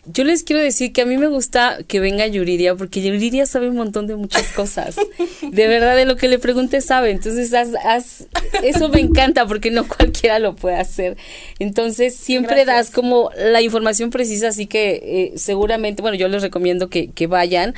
[0.05, 3.69] Yo les quiero decir que a mí me gusta que venga Yuridia, porque Yuridia sabe
[3.69, 4.95] un montón de muchas cosas.
[5.41, 7.11] De verdad, de lo que le pregunte sabe.
[7.11, 8.27] Entonces, haz,
[8.63, 11.17] eso me encanta, porque no cualquiera lo puede hacer.
[11.59, 16.89] Entonces, siempre das como la información precisa, así que eh, seguramente, bueno, yo les recomiendo
[16.89, 17.73] que, que vayan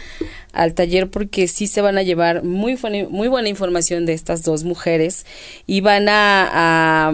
[0.53, 4.43] al taller porque sí se van a llevar muy, buena, muy buena información de estas
[4.43, 5.25] dos mujeres
[5.65, 7.13] y van a, a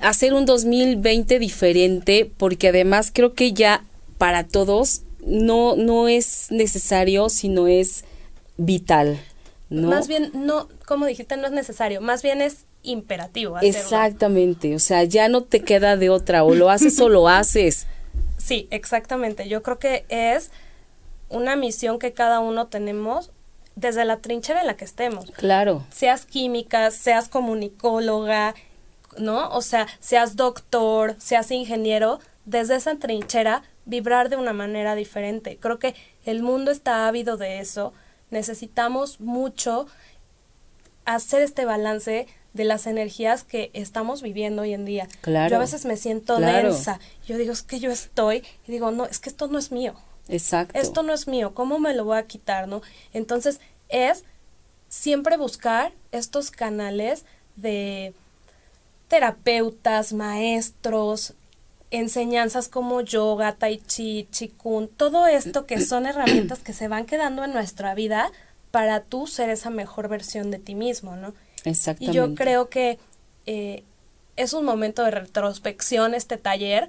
[0.00, 3.82] hacer un 2020 diferente porque además creo que ya
[4.18, 8.04] para todos no, no es necesario, sino es
[8.58, 9.18] vital.
[9.70, 9.88] ¿no?
[9.88, 13.58] Más bien, no, como dijiste, no es necesario, más bien es imperativo.
[13.60, 17.86] Exactamente, o sea, ya no te queda de otra, o lo haces o lo haces.
[18.36, 19.48] Sí, exactamente.
[19.48, 20.50] Yo creo que es
[21.30, 23.30] una misión que cada uno tenemos
[23.74, 25.30] desde la trinchera en la que estemos.
[25.30, 25.86] Claro.
[25.90, 28.54] Seas química, seas comunicóloga,
[29.16, 29.48] ¿no?
[29.48, 35.58] O sea, seas doctor, seas ingeniero, desde esa trinchera vibrar de una manera diferente.
[35.58, 37.92] Creo que el mundo está ávido de eso.
[38.30, 39.86] Necesitamos mucho
[41.04, 45.08] hacer este balance de las energías que estamos viviendo hoy en día.
[45.20, 45.50] Claro.
[45.50, 47.00] Yo a veces me siento densa.
[47.26, 49.94] Yo digo, es que yo estoy y digo, no, es que esto no es mío.
[50.28, 50.78] Exacto.
[50.78, 52.80] Esto no es mío, ¿cómo me lo voy a quitar, no?
[53.12, 54.24] Entonces, es
[54.88, 57.26] siempre buscar estos canales
[57.56, 58.14] de
[59.08, 61.34] terapeutas, maestros,
[61.96, 67.44] enseñanzas como yoga, tai chi, chikun, todo esto que son herramientas que se van quedando
[67.44, 68.30] en nuestra vida
[68.70, 71.34] para tú ser esa mejor versión de ti mismo, ¿no?
[71.64, 72.12] Exactamente.
[72.12, 72.98] Y yo creo que
[73.46, 73.84] eh,
[74.36, 76.88] es un momento de retrospección este taller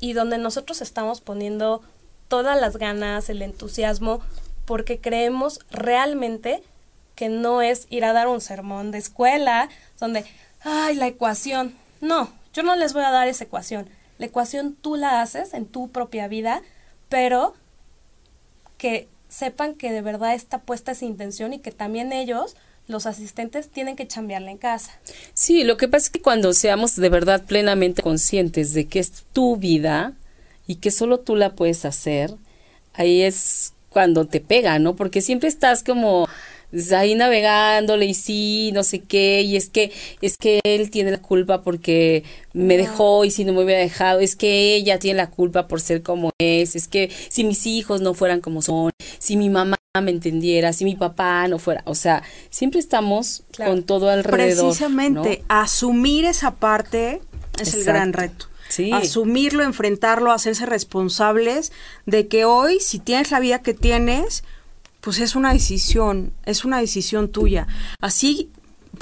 [0.00, 1.82] y donde nosotros estamos poniendo
[2.28, 4.20] todas las ganas, el entusiasmo,
[4.64, 6.62] porque creemos realmente
[7.14, 10.24] que no es ir a dar un sermón de escuela donde,
[10.62, 11.74] ay, la ecuación.
[12.00, 13.88] No, yo no les voy a dar esa ecuación.
[14.18, 16.62] La ecuación tú la haces en tu propia vida,
[17.08, 17.54] pero
[18.78, 23.68] que sepan que de verdad está puesta esa intención y que también ellos los asistentes
[23.68, 24.92] tienen que chambearla en casa.
[25.34, 29.24] Sí, lo que pasa es que cuando seamos de verdad plenamente conscientes de que es
[29.32, 30.14] tu vida,
[30.66, 32.34] y que solo tú la puedes hacer,
[32.94, 34.96] ahí es cuando te pega, ¿no?
[34.96, 36.28] Porque siempre estás como
[36.92, 41.22] ahí navegándole y sí, no sé qué, y es que es que él tiene la
[41.22, 45.30] culpa porque me dejó y si no me hubiera dejado, es que ella tiene la
[45.30, 49.36] culpa por ser como es, es que si mis hijos no fueran como son, si
[49.36, 54.10] mi mamá me entendiera, si mi papá no fuera, o sea, siempre estamos con todo
[54.10, 54.66] alrededor.
[54.66, 57.20] Precisamente, asumir esa parte
[57.60, 58.46] es el gran reto.
[58.92, 61.72] Asumirlo, enfrentarlo, hacerse responsables
[62.04, 64.44] de que hoy, si tienes la vida que tienes,
[65.06, 67.68] pues es una decisión, es una decisión tuya.
[68.00, 68.50] Así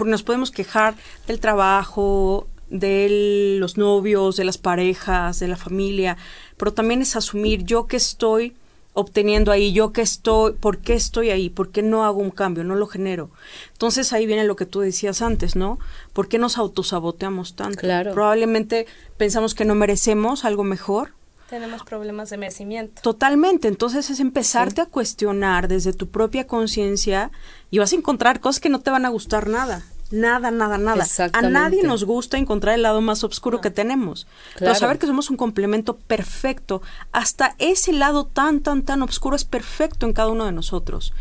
[0.04, 6.18] nos podemos quejar del trabajo, de los novios, de las parejas, de la familia,
[6.58, 8.54] pero también es asumir yo que estoy
[8.92, 11.48] obteniendo ahí, yo que estoy, ¿por qué estoy ahí?
[11.48, 12.64] ¿Por qué no hago un cambio?
[12.64, 13.30] No lo genero.
[13.72, 15.78] Entonces ahí viene lo que tú decías antes, ¿no?
[16.12, 17.78] ¿Por qué nos autosaboteamos tanto?
[17.78, 18.12] Claro.
[18.12, 18.86] Probablemente
[19.16, 21.13] pensamos que no merecemos algo mejor.
[21.48, 23.02] Tenemos problemas de merecimiento.
[23.02, 23.68] Totalmente.
[23.68, 27.30] Entonces es empezarte a cuestionar desde tu propia conciencia
[27.70, 29.84] y vas a encontrar cosas que no te van a gustar nada.
[30.10, 31.04] Nada, nada, nada.
[31.32, 34.26] A nadie nos gusta encontrar el lado más oscuro que tenemos.
[34.58, 39.44] Pero saber que somos un complemento perfecto, hasta ese lado tan, tan, tan oscuro es
[39.44, 41.12] perfecto en cada uno de nosotros.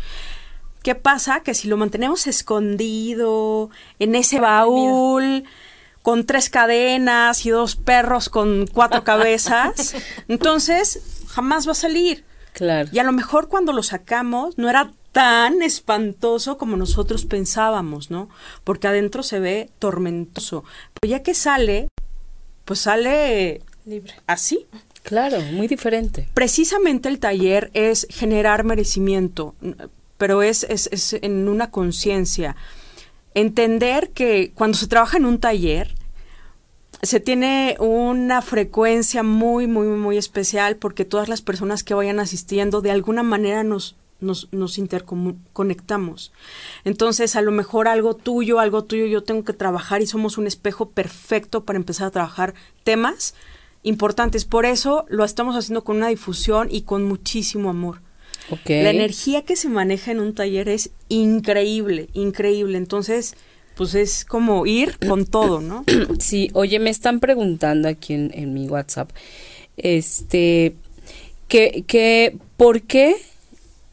[0.82, 1.40] ¿Qué pasa?
[1.40, 5.44] Que si lo mantenemos escondido, en ese baúl,
[6.04, 9.96] con tres cadenas y dos perros con cuatro cabezas,
[10.28, 12.26] entonces jamás va a salir.
[12.52, 12.90] Claro.
[12.92, 18.28] Y a lo mejor cuando lo sacamos no era tan espantoso como nosotros pensábamos, ¿no?
[18.64, 20.62] Porque adentro se ve tormentoso.
[20.92, 21.88] Pero ya que sale,
[22.66, 24.12] pues sale libre.
[24.26, 24.66] Así.
[25.04, 26.28] Claro, muy diferente.
[26.34, 29.54] Precisamente el taller es generar merecimiento,
[30.18, 32.56] pero es, es, es en una conciencia.
[33.34, 35.94] Entender que cuando se trabaja en un taller,
[37.02, 42.80] se tiene una frecuencia muy, muy, muy especial porque todas las personas que vayan asistiendo
[42.80, 46.32] de alguna manera nos, nos, nos interconectamos.
[46.84, 50.46] Entonces, a lo mejor algo tuyo, algo tuyo, yo tengo que trabajar y somos un
[50.46, 53.34] espejo perfecto para empezar a trabajar temas
[53.82, 54.44] importantes.
[54.44, 58.00] Por eso lo estamos haciendo con una difusión y con muchísimo amor.
[58.66, 62.76] La energía que se maneja en un taller es increíble, increíble.
[62.78, 63.34] Entonces,
[63.74, 65.84] pues es como ir con todo, ¿no?
[66.18, 69.10] Sí, oye, me están preguntando aquí en, en mi WhatsApp,
[69.76, 70.74] este,
[71.48, 73.16] que, que, ¿por qué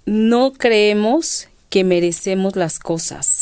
[0.05, 3.40] no creemos que merecemos las cosas?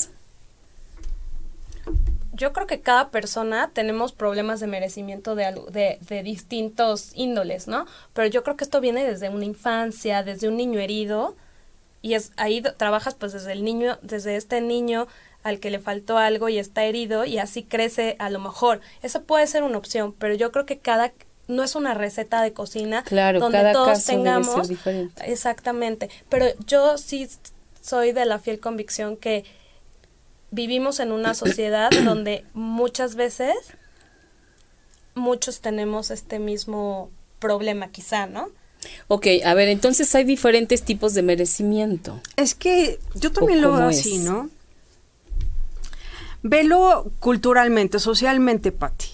[2.39, 7.85] Yo creo que cada persona tenemos problemas de merecimiento de, de, de distintos índoles, ¿no?
[8.13, 11.35] Pero yo creo que esto viene desde una infancia, desde un niño herido,
[12.01, 15.07] y es ahí trabajas pues desde el niño, desde este niño
[15.43, 18.79] al que le faltó algo y está herido y así crece a lo mejor.
[19.01, 21.11] Eso puede ser una opción, pero yo creo que cada
[21.47, 25.31] no es una receta de cocina Claro, donde cada todos caso debe ser tengamos diferente.
[25.31, 27.27] exactamente, pero yo sí
[27.81, 29.45] soy de la fiel convicción que
[30.51, 33.55] vivimos en una sociedad donde muchas veces
[35.15, 38.49] muchos tenemos este mismo problema quizá, ¿no?
[39.07, 42.21] Ok, a ver, entonces hay diferentes tipos de merecimiento.
[42.37, 44.21] Es que yo también ¿O lo veo así, es?
[44.23, 44.49] ¿no?
[46.41, 49.09] Velo culturalmente, socialmente, Patti.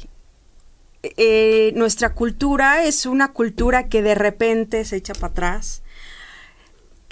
[1.17, 5.81] Eh, nuestra cultura es una cultura que de repente se echa para atrás,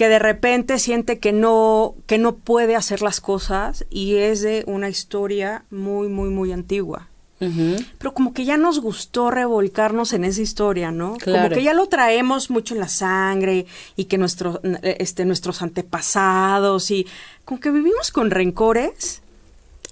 [0.04, 4.66] que de repente siente que no, que no puede hacer las cosas y es de
[4.68, 7.08] una historia muy, muy, muy antigua.
[7.40, 11.16] Pero como que ya nos gustó revolcarnos en esa historia, ¿no?
[11.16, 11.44] Claro.
[11.44, 16.92] Como que ya lo traemos mucho en la sangre y que nuestro, este, nuestros antepasados
[16.92, 17.08] y
[17.46, 19.22] como que vivimos con rencores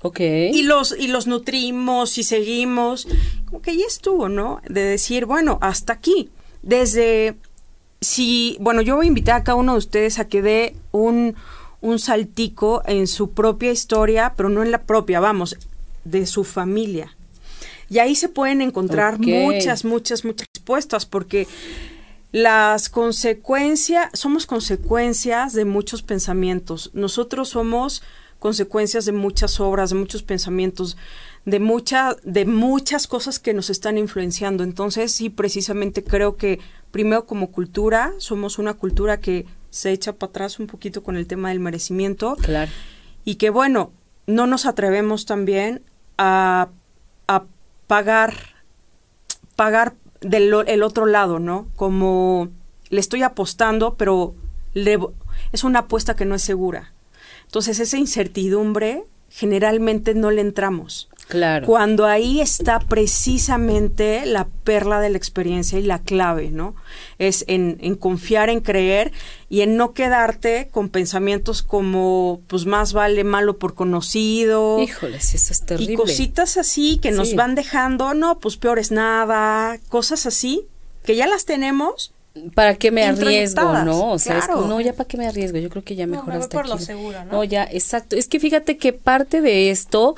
[0.01, 0.19] Ok.
[0.19, 3.07] y los, y los nutrimos y seguimos.
[3.45, 4.61] Como que ya estuvo, ¿no?
[4.67, 6.29] De decir, bueno, hasta aquí.
[6.63, 7.35] Desde,
[8.01, 11.35] si, bueno, yo voy a invitar a cada uno de ustedes a que dé un,
[11.81, 15.55] un saltico en su propia historia, pero no en la propia, vamos,
[16.03, 17.15] de su familia.
[17.89, 21.47] Y ahí se pueden encontrar muchas, muchas, muchas respuestas, porque
[22.31, 26.89] las consecuencias, somos consecuencias de muchos pensamientos.
[26.93, 28.01] Nosotros somos
[28.39, 30.97] consecuencias de muchas obras, de muchos pensamientos,
[31.45, 34.63] de mucha, de muchas cosas que nos están influenciando.
[34.63, 36.59] Entonces, sí, precisamente creo que
[36.91, 41.27] primero como cultura, somos una cultura que se echa para atrás un poquito con el
[41.27, 42.71] tema del merecimiento Claro.
[43.23, 43.91] y que bueno,
[44.27, 45.81] no nos atrevemos también
[46.17, 46.69] a,
[47.27, 47.45] a
[47.87, 48.35] pagar,
[49.55, 51.67] pagar del el otro lado, ¿no?
[51.75, 52.49] Como
[52.89, 54.35] le estoy apostando, pero
[54.73, 54.99] le
[55.53, 56.93] es una apuesta que no es segura.
[57.45, 61.09] Entonces esa incertidumbre generalmente no le entramos.
[61.31, 61.65] Claro.
[61.65, 66.75] Cuando ahí está precisamente la perla de la experiencia y la clave, ¿no?
[67.19, 69.13] Es en, en confiar, en creer
[69.47, 74.81] y en no quedarte con pensamientos como, pues más vale malo por conocido.
[74.81, 75.93] Híjoles, eso es terrible.
[75.93, 80.67] Y cositas así que nos van dejando, no, pues peor es nada, cosas así,
[81.05, 82.11] que ya las tenemos.
[82.55, 84.11] ¿Para qué me arriesgo, no?
[84.11, 84.61] O sea, es claro.
[84.61, 85.57] como, no, ya para qué me arriesgo.
[85.57, 86.85] Yo creo que ya No, mejor me voy hasta por lo aquí.
[86.85, 87.31] seguro, ¿no?
[87.33, 88.15] No, ya, exacto.
[88.15, 90.15] Es que fíjate que parte de esto,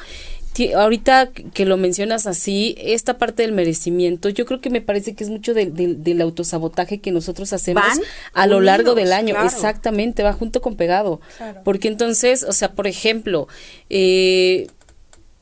[0.76, 5.24] ahorita que lo mencionas así, esta parte del merecimiento, yo creo que me parece que
[5.24, 8.00] es mucho del- del- del autosabotaje que nosotros hacemos Van
[8.34, 9.34] a lo largo del año.
[9.34, 9.48] claro.
[9.50, 11.22] Exactamente, va junto con pegado.
[11.38, 11.62] Claro.
[11.64, 13.48] Porque entonces, o sea, por ejemplo,
[13.90, 14.68] eh,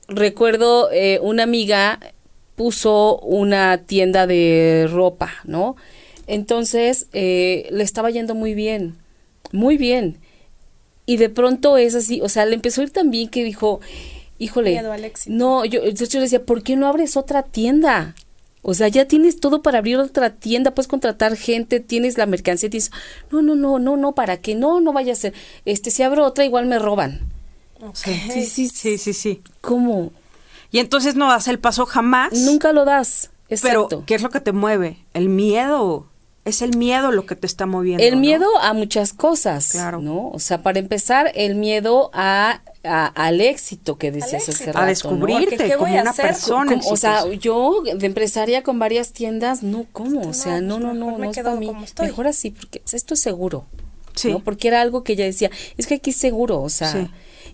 [0.07, 1.99] recuerdo eh, una amiga
[2.55, 5.75] puso una tienda de ropa, ¿no?
[6.27, 8.95] Entonces eh, le estaba yendo muy bien,
[9.51, 10.17] muy bien.
[11.05, 13.81] Y de pronto es así, o sea, le empezó a ir tan bien que dijo,
[14.41, 15.35] híjole, Miedo al éxito.
[15.35, 18.15] no, yo, entonces yo le decía, ¿por qué no abres otra tienda?
[18.63, 22.69] O sea, ya tienes todo para abrir otra tienda, puedes contratar gente, tienes la mercancía,
[22.69, 22.91] tienes,
[23.31, 24.53] no, no, no, no, no, ¿para qué?
[24.53, 25.33] No, no vaya a ser,
[25.65, 27.21] este, si abro otra igual me roban.
[27.93, 29.41] Sí, sí, Sí, sí, sí.
[29.61, 30.11] ¿Cómo?
[30.71, 32.33] Y entonces no das el paso jamás.
[32.33, 33.31] Nunca lo das.
[33.49, 33.87] Exacto.
[33.89, 34.97] Pero, ¿qué es lo que te mueve?
[35.13, 36.05] El miedo.
[36.43, 38.03] Es el miedo lo que te está moviendo.
[38.03, 38.19] El ¿no?
[38.21, 40.01] miedo a muchas cosas, Claro.
[40.01, 40.29] ¿no?
[40.29, 44.81] O sea, para empezar, el miedo a, a- al éxito que decías hace rato, A
[44.81, 44.87] ¿no?
[44.87, 46.25] descubrirte ¿qué como voy a una hacer?
[46.25, 46.71] persona.
[46.79, 50.21] Como- o sea, yo de empresaria con varias tiendas, no, ¿cómo?
[50.21, 51.71] O sea, No, no, pues no, no, no es para mí.
[52.01, 53.65] Mejor así, porque esto es seguro.
[54.15, 54.31] Sí.
[54.31, 54.39] ¿no?
[54.39, 57.07] Porque era algo que ella decía, es que aquí es seguro, o sea, Sí.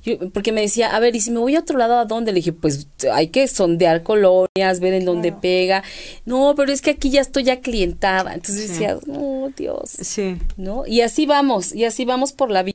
[0.08, 2.32] Yo- porque me decía, a ver, y si me voy a otro lado, ¿a dónde?
[2.32, 5.42] Le dije, pues hay que sondear colonias, ver en dónde Claro.
[5.42, 5.84] pega.
[6.26, 8.34] No, pero es que aquí ya estoy ya clientada.
[8.34, 8.72] Entonces Sí.
[8.74, 9.90] decía, no, Dios.
[9.92, 10.38] Sí.
[10.58, 10.86] ¿no?
[10.88, 12.74] Y así vamos, y así vamos por la vida.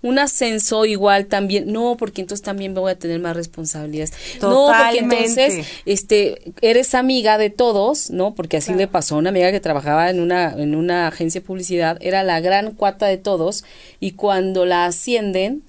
[0.00, 4.12] Un ascenso igual también, no, porque entonces también voy a tener más responsabilidades.
[4.40, 5.64] No, porque entonces, Totalmente.
[5.84, 8.34] este, eres amiga de todos, ¿no?
[8.34, 8.78] Porque así Claro.
[8.78, 12.22] le pasó a una amiga que trabajaba en una, en una agencia de publicidad, era
[12.22, 13.64] la gran cuata de todos,
[14.00, 15.62] y cuando la ascienden,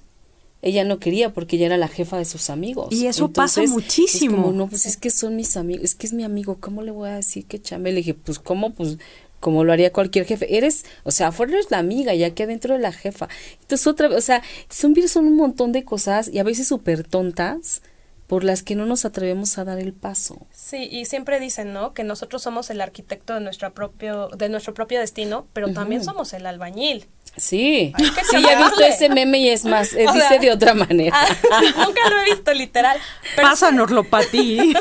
[0.64, 2.88] ella no quería porque ella era la jefa de sus amigos.
[2.90, 4.36] Y eso pasa es muchísimo.
[4.36, 6.90] como, no, pues es que son mis amigos, es que es mi amigo, ¿cómo le
[6.90, 7.90] voy a decir que chame?
[7.90, 8.72] Le dije, pues, ¿cómo?
[8.72, 8.96] Pues,
[9.40, 10.56] como lo haría cualquier jefe.
[10.56, 13.28] Eres, o sea, afuera eres la amiga y aquí adentro de la jefa.
[13.60, 17.06] Entonces, otra vez, o sea, son, son un montón de cosas y a veces súper
[17.06, 17.82] tontas,
[18.26, 20.46] por las que no nos atrevemos a dar el paso.
[20.50, 21.92] Sí, y siempre dicen, ¿no?
[21.92, 26.32] Que nosotros somos el arquitecto de nuestro propio, de nuestro propio destino, pero también somos
[26.32, 27.06] el albañil.
[27.36, 27.92] Sí,
[28.30, 31.16] sí, ya he visto ese meme y es más, eh, dice de otra manera.
[31.50, 32.98] Ah, nunca lo he visto literal.
[33.34, 34.74] Pero Pásanoslo para ti.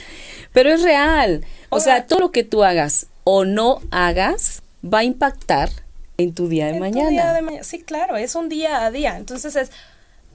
[0.52, 1.44] pero es real.
[1.68, 5.70] O, sea, todo lo que tú hagas o no hagas va a impactar
[6.18, 7.10] en tu día de mañana.
[7.10, 7.64] día de mañana.
[7.64, 9.16] Sí, claro, es un día a día.
[9.16, 9.70] Entonces es,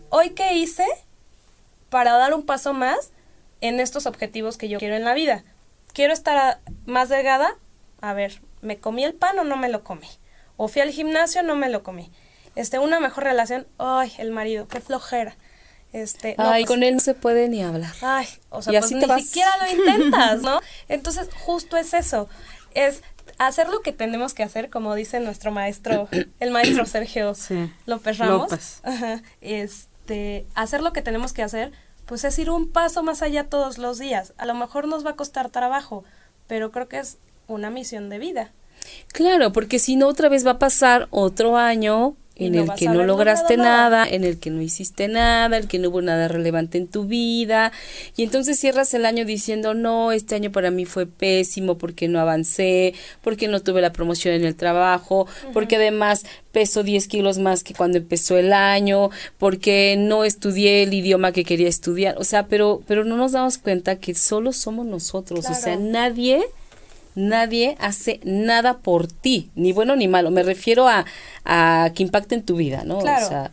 [0.09, 0.85] ¿hoy qué hice
[1.89, 3.11] para dar un paso más
[3.59, 5.43] en estos objetivos que yo quiero en la vida?
[5.93, 7.55] ¿Quiero estar más delgada?
[7.99, 10.07] A ver, ¿me comí el pan o no me lo comí?
[10.57, 12.11] O fui al gimnasio, no me lo comí.
[12.55, 15.35] Este, una mejor relación, ay, el marido, qué flojera.
[15.91, 17.93] Este, ay, pues con él no se puede ni hablar.
[18.01, 20.59] Ay, o sea, pues ni siquiera lo intentas, ¿no?
[20.89, 22.27] Entonces, justo es eso.
[22.73, 23.01] Es
[23.37, 27.33] hacer lo que tenemos que hacer, como dice nuestro maestro, el maestro Sergio
[27.85, 28.51] López Ramos.
[28.51, 28.81] López.
[29.41, 31.71] este, hacer lo que tenemos que hacer,
[32.05, 34.33] pues es ir un paso más allá todos los días.
[34.37, 36.03] A lo mejor nos va a costar trabajo,
[36.47, 38.51] pero creo que es una misión de vida.
[39.11, 43.03] Claro, porque si no otra vez va a pasar otro año en el que no
[43.03, 46.87] lograste nada, en el que no hiciste nada, el que no hubo nada relevante en
[46.87, 47.71] tu vida,
[48.17, 52.19] y entonces cierras el año diciendo, no, este año para mí fue pésimo porque no
[52.19, 57.63] avancé, porque no tuve la promoción en el trabajo, porque además peso 10 kilos más
[57.63, 62.47] que cuando empezó el año, porque no estudié el idioma que quería estudiar, o sea,
[62.47, 66.43] pero, pero no nos damos cuenta que solo somos nosotros, o sea, nadie
[67.15, 70.31] nadie hace nada por ti, ni bueno ni malo.
[70.31, 71.05] Me refiero a,
[71.43, 72.99] a que impacte en tu vida, ¿no?
[72.99, 73.25] Claro.
[73.25, 73.51] O sea,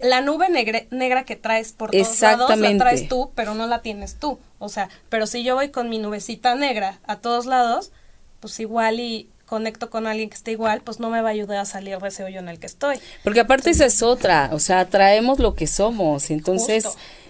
[0.00, 0.48] la nube
[0.90, 4.38] negra que traes por todos lados la traes tú, pero no la tienes tú.
[4.58, 7.92] O sea, pero si yo voy con mi nubecita negra a todos lados,
[8.40, 11.58] pues igual y conecto con alguien que esté igual, pues no me va a ayudar
[11.58, 12.98] a salir de ese hoyo en el que estoy.
[13.22, 16.84] Porque aparte esa es otra, o sea, traemos lo que somos, entonces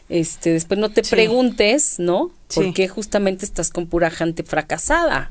[0.08, 2.30] este después no te preguntes, ¿no?
[2.54, 5.30] ¿Por qué justamente estás con pura gente fracasada?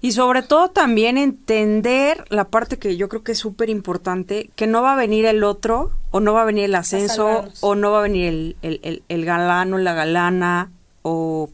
[0.00, 4.68] Y sobre todo también entender la parte que yo creo que es súper importante, que
[4.68, 7.90] no va a venir el otro, o no va a venir el ascenso, o no
[7.90, 10.70] va a venir el, el, el, galano, la galana,
[11.02, 11.50] o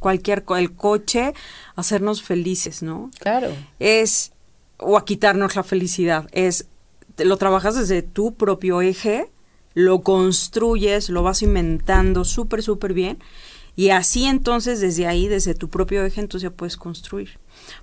[0.00, 1.34] cualquier, el coche,
[1.76, 3.10] a hacernos felices, ¿no?
[3.20, 3.50] Claro.
[3.78, 4.32] Es,
[4.78, 6.66] o a quitarnos la felicidad, es,
[7.18, 9.30] lo trabajas desde tu propio eje,
[9.74, 13.18] lo construyes, lo vas inventando súper, súper bien,
[13.74, 17.38] y así entonces desde ahí, desde tu propio eje, entonces ya puedes construir.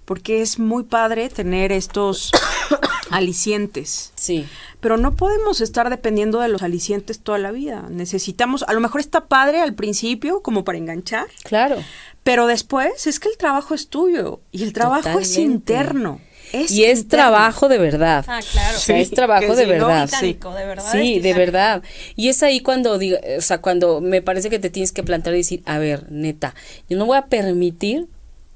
[0.06, 2.32] Porque es muy padre tener estos
[3.10, 4.12] alicientes.
[4.16, 4.48] Sí.
[4.82, 7.88] Pero no podemos estar dependiendo de los alicientes toda la vida.
[7.90, 11.28] Necesitamos, a lo mejor está padre al principio como para enganchar.
[11.44, 11.78] Claro.
[12.24, 16.22] Pero después es que el trabajo es tuyo y el trabajo es interno
[16.54, 18.26] y es trabajo de verdad.
[18.28, 18.78] Ah, claro.
[18.78, 20.10] o sea, es trabajo de verdad.
[20.10, 20.92] sí, de verdad.
[20.92, 21.84] Sí, de verdad.
[22.16, 25.34] Y es ahí cuando digo, o sea, cuando me parece que te tienes que plantar
[25.34, 26.56] y decir, a ver, neta,
[26.90, 28.08] yo no voy a permitir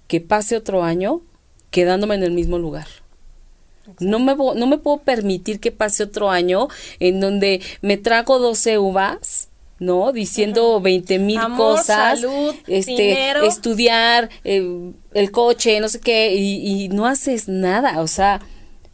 [0.07, 1.21] que pase otro año
[1.71, 2.87] quedándome en el mismo lugar.
[3.99, 6.69] No me, no me puedo permitir que pase otro año
[6.99, 9.42] en donde me trago 12 uvas
[9.83, 10.11] ¿no?
[10.11, 17.05] Diciendo veinte mil cosas, salud, este, estudiar, eh, el coche, no sé qué, y, no
[17.05, 18.41] haces nada, o sea,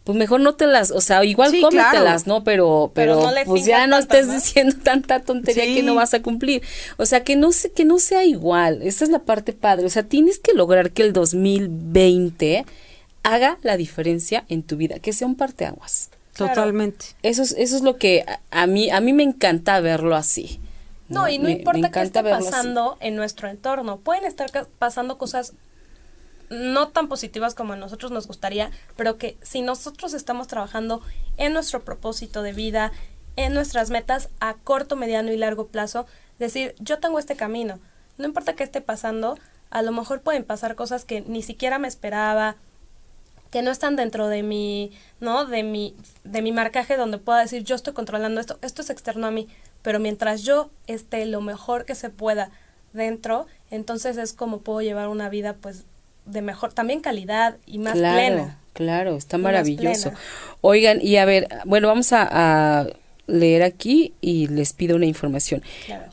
[0.04, 2.44] pues mejor no te las, o sea, igual cómetelas, ¿no?
[2.44, 6.64] Pero, pero, pues ya no estés diciendo tanta tontería que no vas a cumplir.
[6.98, 10.04] O sea, que no, que no sea igual, esa es la parte padre, o sea,
[10.04, 12.66] tienes que lograr que el 2020
[13.24, 16.10] haga la diferencia en tu vida, que sea un parteaguas.
[16.36, 17.06] Totalmente.
[17.22, 20.60] Eso es, eso es lo que a mí, a mí me encanta verlo así.
[21.10, 23.97] No, y no importa qué esté pasando en nuestro entorno.
[23.97, 25.53] Pueden estar pasando cosas
[26.49, 31.01] no tan positivas como a nosotros nos gustaría, pero que si nosotros estamos trabajando
[31.38, 32.91] en nuestro propósito de vida,
[33.36, 36.05] en nuestras metas a corto, mediano y largo plazo,
[36.39, 37.80] decir, yo tengo este camino,
[38.18, 39.38] no importa qué esté pasando,
[39.70, 42.55] a lo mejor pueden pasar cosas que ni siquiera me esperaba,
[43.51, 45.45] que no están dentro de mi, ¿no?
[45.45, 49.28] De mi, de mi marcaje donde pueda decir, yo estoy controlando esto, esto es externo
[49.28, 49.47] a mí,
[49.82, 52.51] pero mientras yo esté lo mejor que se pueda
[52.93, 55.86] dentro, entonces es como puedo llevar una vida pues
[56.25, 58.59] de mejor, también calidad y más claro, plena.
[58.73, 60.11] Claro, está maravilloso.
[60.61, 62.88] Oigan, y a ver, bueno, vamos a,
[63.27, 65.61] leer aquí y les pido una información.
[65.86, 66.11] Claro.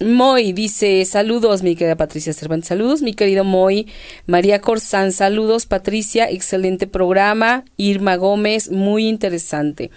[0.00, 3.86] Moy dice, saludos mi querida Patricia Cervantes, saludos mi querido Moy,
[4.26, 9.90] María Corzán, saludos Patricia, excelente programa, Irma Gómez, muy interesante.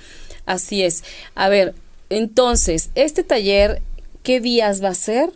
[0.46, 1.04] Así es.
[1.36, 1.74] A ver,
[2.18, 3.82] entonces, este taller,
[4.24, 5.30] ¿qué días va a ser?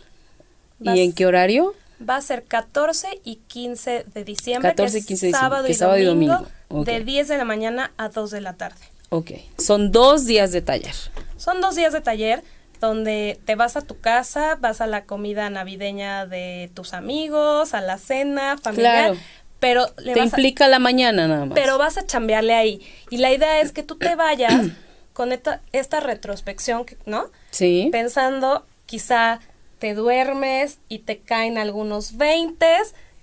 [0.80, 1.74] ¿Y en qué horario?
[2.08, 4.70] Va a ser 14 y 15 de diciembre.
[4.70, 5.74] 14 y 15 de diciembre.
[5.74, 8.78] Sábado, y, domingo, De 10 de la mañana a 2 de la tarde.
[9.10, 9.32] Ok.
[9.58, 10.94] Son dos días de taller.
[11.38, 12.44] Son dos días de taller.
[12.80, 17.82] donde te vas a tu casa, vas a la comida navideña de tus amigos, a
[17.82, 19.20] la cena familiar, Claro.
[19.60, 21.56] pero le Te vas a- implica la mañana nada más.
[21.56, 22.82] pero vas a chambearle ahí.
[23.10, 24.54] Y la idea es que tú te vayas
[25.18, 27.32] con esta, esta retrospección, ¿no?
[27.50, 27.90] sí.
[27.92, 29.40] Pensando, quizá
[29.80, 32.68] te duermes y te caen algunos 20,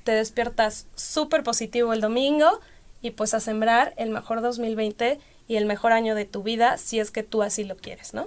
[0.02, 2.58] te despiertas súper positivo el domingo
[3.00, 6.98] y pues a sembrar el mejor 2020 y el mejor año de tu vida si
[6.98, 8.26] es que tú así lo quieres, ¿no?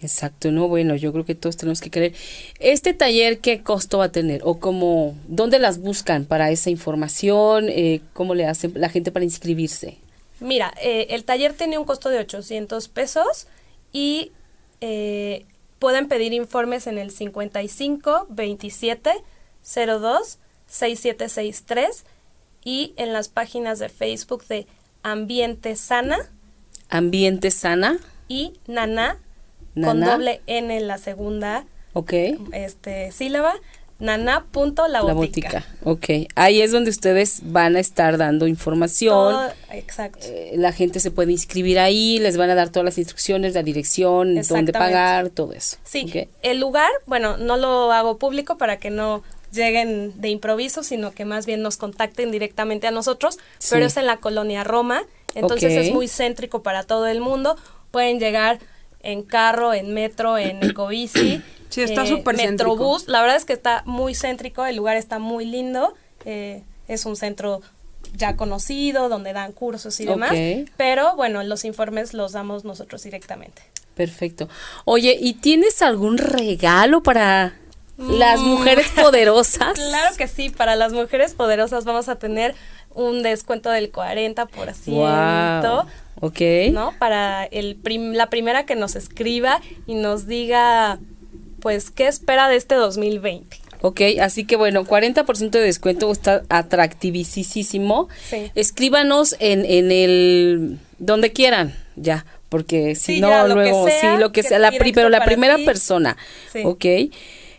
[0.00, 2.14] Exacto, no, bueno, yo creo que todos tenemos que querer.
[2.58, 4.40] Este taller, ¿qué costo va a tener?
[4.42, 7.68] ¿O cómo, dónde las buscan para esa información?
[7.68, 9.98] Eh, ¿Cómo le hacen la gente para inscribirse?
[10.40, 13.46] Mira, eh, el taller tiene un costo de 800 pesos
[13.92, 14.32] y
[14.80, 15.46] eh,
[15.78, 19.12] pueden pedir informes en el 55 27
[19.62, 22.04] 02 6763
[22.64, 24.66] y en las páginas de Facebook de
[25.02, 26.18] Ambiente Sana.
[26.88, 29.18] Ambiente sana, y Nana,
[29.74, 30.12] con Nana.
[30.12, 31.66] doble N en la segunda
[32.52, 33.54] este, sílaba,
[34.04, 36.04] nana.la La botica, ok.
[36.34, 39.14] Ahí es donde ustedes van a estar dando información.
[39.34, 40.26] Todo- exacto.
[40.28, 43.62] Eh, la gente se puede inscribir ahí, les van a dar todas las instrucciones, la
[43.62, 45.76] dirección, dónde pagar, todo eso.
[45.84, 51.12] Sí, el lugar, bueno, no lo hago público para que no lleguen de improviso, sino
[51.12, 53.68] que más bien nos contacten directamente a nosotros, Sí.
[53.70, 57.56] pero es en la colonia Roma, entonces es muy céntrico para todo el mundo,
[57.90, 58.58] pueden llegar
[59.04, 63.82] en carro, en metro, en ecobici, Sí, está súper Metrobús, la verdad es que está
[63.84, 65.94] muy céntrico, el lugar está muy lindo,
[66.24, 67.62] eh, es un centro
[68.16, 70.30] ya conocido, donde dan cursos y demás,
[70.76, 73.62] pero bueno, los informes los damos nosotros directamente.
[73.96, 74.48] Perfecto.
[74.84, 77.54] Oye, ¿y tienes algún regalo para
[77.96, 78.44] las Mm.
[78.44, 79.74] mujeres poderosas?
[79.88, 82.54] Claro que sí, para las mujeres poderosas vamos a tener
[82.94, 84.90] un descuento del 40%,
[85.72, 85.88] Wow.
[86.20, 86.40] Ok.
[86.72, 86.92] ¿no?
[86.98, 90.98] Para el prim- la primera que nos escriba y nos diga,
[91.60, 93.58] pues, ¿qué espera de este 2020?
[93.82, 98.08] Ok, así que bueno, 40% de descuento está atractivísimo.
[98.28, 98.50] Sí.
[98.54, 104.20] Escríbanos en, en el donde quieran, ya, porque si Sí, no ya, luego sea, sí
[104.20, 105.64] lo que que sea, la pero la primera ti.
[105.64, 106.16] persona.
[106.52, 106.62] Sí.
[106.64, 106.84] Ok.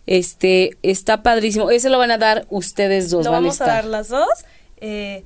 [0.07, 1.69] Este está padrísimo.
[1.71, 3.75] Ese lo van a dar ustedes dos, Lo van a vamos a, estar.
[3.83, 4.27] dar las dos,
[4.77, 5.23] eh,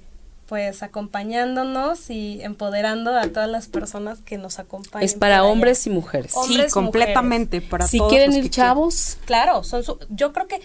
[0.50, 5.04] pues acompañándonos y empoderando a todas las personas que nos acompañan.
[5.06, 5.44] es para allá.
[5.46, 6.34] hombres y mujeres.
[6.34, 7.62] Hom- Sí, hombres, completamente.
[7.62, 10.60] Para si todos quieren los ir que chavos, Claro, son su- yo creo que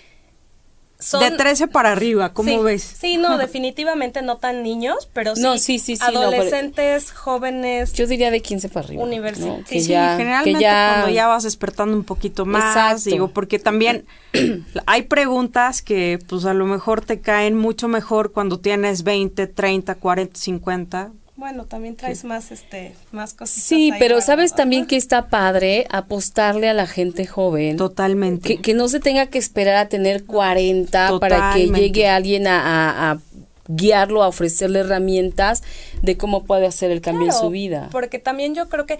[1.04, 2.82] son De 13 para arriba, ¿cómo sí, ves?
[2.98, 7.92] Sí, no, definitivamente no tan niños, pero sí, No, sí, sí, sí, no, adolescentes, jóvenes.
[7.92, 9.04] yo diría de 15 para arriba.
[9.04, 9.56] Universi- ¿no?
[9.58, 13.10] sí, Que sí, ya, generalmente que ya, cuando ya vas despertando un poquito más, Exacto.
[13.10, 14.06] digo, porque también
[14.86, 19.94] hay preguntas que pues a lo mejor te caen mucho mejor cuando tienes 20, 30,
[19.96, 21.12] 40, 50.
[21.36, 23.56] Bueno, también traes más, este, más cosas.
[23.62, 27.76] Sí, pero sabes también que está padre apostarle a la gente joven.
[27.76, 28.48] Totalmente.
[28.56, 32.60] Que, que no se tenga que esperar a tener 40 para que llegue alguien a,
[32.60, 33.18] a- a
[33.66, 35.62] guiarlo, a ofrecerle herramientas
[36.02, 37.88] de cómo puede hacer el cambio en su vida.
[37.90, 38.98] Porque también yo creo que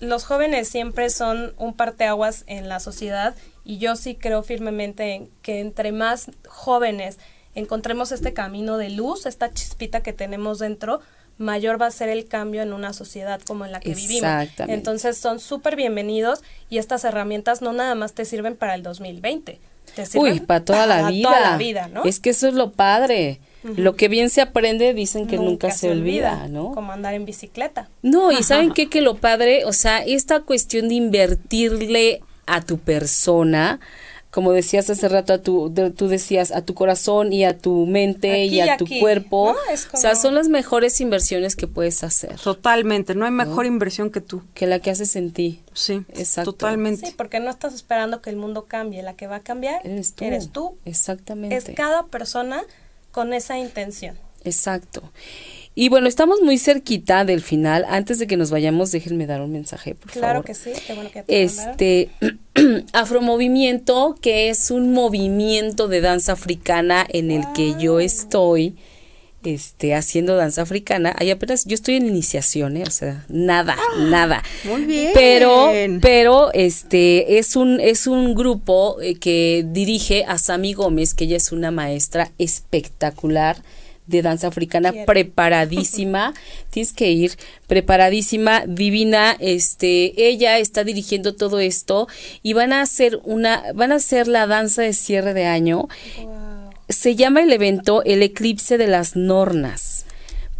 [0.00, 5.28] los jóvenes siempre son un parteaguas en la sociedad y yo sí creo firmemente en
[5.42, 7.18] que entre más jóvenes
[7.54, 11.00] encontremos este camino de luz, esta chispita que tenemos dentro,
[11.38, 14.48] mayor va a ser el cambio en una sociedad como en la que vivimos.
[14.68, 19.60] Entonces son súper bienvenidos y estas herramientas no nada más te sirven para el 2020.
[19.94, 21.28] Te sirven Uy, para toda la vida.
[21.28, 22.04] toda la vida, ¿no?
[22.04, 23.40] Es que eso es lo padre.
[23.62, 26.70] Lo que bien se aprende dicen que nunca, se, olvida, ¿no?
[26.70, 27.88] Como andar en bicicleta.
[28.00, 28.88] No, y ¿saben qué?
[28.88, 33.80] Que lo padre, o sea, esta cuestión de invertirle a tu persona,
[34.36, 37.86] como decías hace rato, a tu, de- tú decías, a tu corazón y a tu
[37.86, 39.72] mente Aquí y a y tu aquí, cuerpo, ¿no?
[39.72, 43.64] Es o sea, como- son las mejores inversiones que puedes hacer, Totalmente, no hay mejor
[43.64, 44.42] inversión que tú.
[44.52, 45.62] que la que haces en ti.
[45.72, 46.52] Sí, Exacto.
[46.52, 47.06] totalmente.
[47.06, 50.12] Sí, porque no estás esperando que el mundo cambie, la que va a cambiar Eres
[50.12, 50.24] tú.
[50.26, 50.76] Eres tú.
[50.84, 51.56] Exactamente.
[51.56, 52.62] Es cada persona
[53.12, 54.18] con esa intención.
[54.44, 55.10] Exacto.
[55.78, 57.84] Y bueno, estamos muy cerquita del final.
[57.90, 60.44] Antes de que nos vayamos, déjenme dar un mensaje, por Claro favor.
[60.46, 61.42] que sí, qué bueno que te.
[61.42, 62.08] Este
[62.94, 68.74] Afromovimiento, que es un movimiento de danza africana en el que yo estoy
[69.44, 71.14] este haciendo danza africana.
[71.18, 72.84] Ahí apenas yo estoy en iniciación, ¿eh?
[72.86, 74.42] o sea, nada, nada.
[74.64, 75.10] Muy bien.
[75.12, 81.24] Pero pero este es un es un grupo eh, que dirige a Sami Gómez, que
[81.24, 83.58] ella es una maestra espectacular
[84.06, 85.06] de danza africana Quiero.
[85.06, 86.34] preparadísima,
[86.70, 87.32] tienes que ir
[87.66, 92.08] preparadísima, divina, este, ella está dirigiendo todo esto
[92.42, 95.88] y van a hacer una, van a hacer la danza de cierre de año.
[96.22, 96.56] Wow.
[96.88, 100.05] Se llama el evento El Eclipse de las Nornas.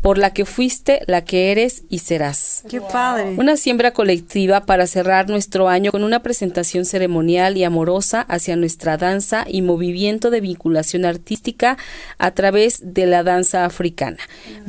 [0.07, 2.63] Por la que fuiste, la que eres y serás.
[2.71, 3.35] Qué padre.
[3.39, 8.99] Una siembra colectiva para cerrar nuestro año con una presentación ceremonial y amorosa hacia nuestra
[8.99, 11.77] danza y movimiento de vinculación artística
[12.19, 14.19] a través de la danza africana.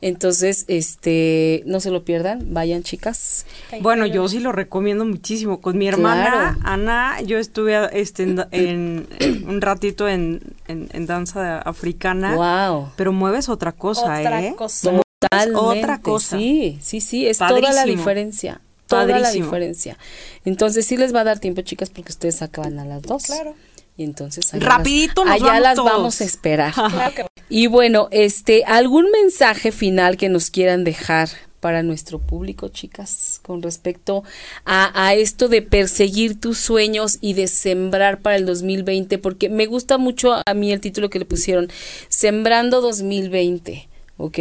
[0.00, 3.46] Entonces, este, no se lo pierdan, vayan chicas.
[3.80, 5.60] Bueno, yo sí lo recomiendo muchísimo.
[5.60, 6.60] Con mi hermana Claro.
[6.62, 12.90] Ana, yo estuve este, en, en- en un ratito en, en- en danza africana, Wow.
[12.96, 14.54] pero mueves otra cosa, Otra ¿eh?
[14.56, 15.00] cosa.
[15.20, 15.58] Totalmente.
[15.60, 16.36] otra cosa.
[16.38, 18.60] Sí, sí, sí, es toda la diferencia.
[18.86, 19.98] Toda la diferencia.
[20.44, 23.24] Entonces sí les va a dar tiempo, chicas, porque ustedes acaban a las dos.
[23.24, 23.54] Claro.
[23.98, 25.90] Y entonces allá Rapidito las, nos allá vamos las todos.
[25.90, 26.72] vamos a esperar.
[26.72, 31.28] Claro que y bueno, este, ¿algún mensaje final que nos quieran dejar
[31.60, 34.22] para nuestro público, chicas, con respecto
[34.64, 39.18] a, a esto de perseguir tus sueños y de sembrar para el 2020?
[39.18, 41.68] Porque me gusta mucho a mí el título que le pusieron,
[42.08, 43.88] Sembrando 2020,
[44.18, 44.38] ¿ok?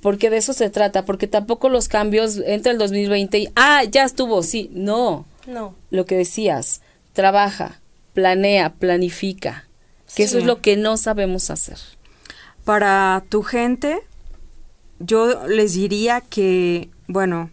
[0.00, 4.04] Porque de eso se trata, porque tampoco los cambios entre el 2020 y, ah, ya
[4.04, 5.74] estuvo, sí, no, no.
[5.90, 6.80] lo que decías,
[7.12, 7.80] trabaja,
[8.16, 9.68] planea, planifica,
[10.14, 11.78] que eso es lo que no sabemos hacer.
[12.64, 13.98] Para tu gente,
[14.98, 17.50] yo les diría que, bueno,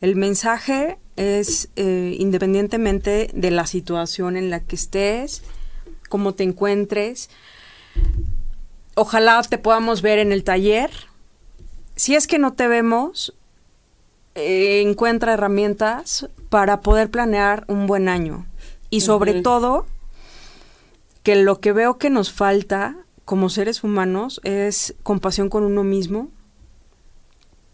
[0.00, 5.42] el mensaje es eh, independientemente de la situación en la que estés,
[6.08, 7.28] cómo te encuentres.
[8.94, 10.90] Ojalá te podamos ver en el taller.
[11.96, 13.34] Si es que no te vemos,
[14.36, 18.46] eh, encuentra herramientas para poder planear un buen año.
[18.90, 19.86] Y sobre todo,
[21.22, 26.30] que lo que veo que nos falta como seres humanos es compasión con uno mismo,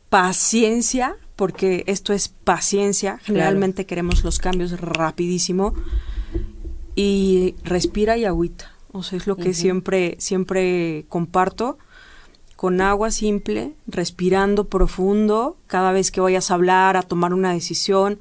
[0.08, 5.74] paciencia, porque esto es paciencia, generalmente queremos los cambios rapidísimo,
[6.94, 8.72] y respira y agüita.
[8.92, 11.78] O sea, es lo que siempre, siempre comparto,
[12.56, 18.20] con agua simple, respirando profundo, cada vez que vayas a hablar, a tomar una decisión,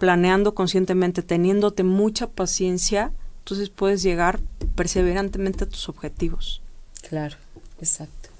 [0.00, 4.40] planeando conscientemente, teniéndote mucha paciencia, entonces puedes llegar
[4.74, 6.62] perseverantemente a tus objetivos.
[7.06, 7.36] Claro,
[7.78, 8.30] exacto.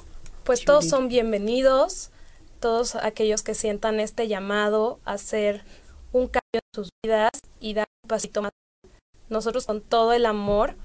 [0.45, 2.09] Pues todos son bienvenidos,
[2.61, 5.63] todos aquellos que sientan este llamado a hacer
[6.13, 7.31] un cambio en sus vidas
[7.61, 8.53] y dar un pasito más.
[9.29, 10.77] Nosotros con todo el amor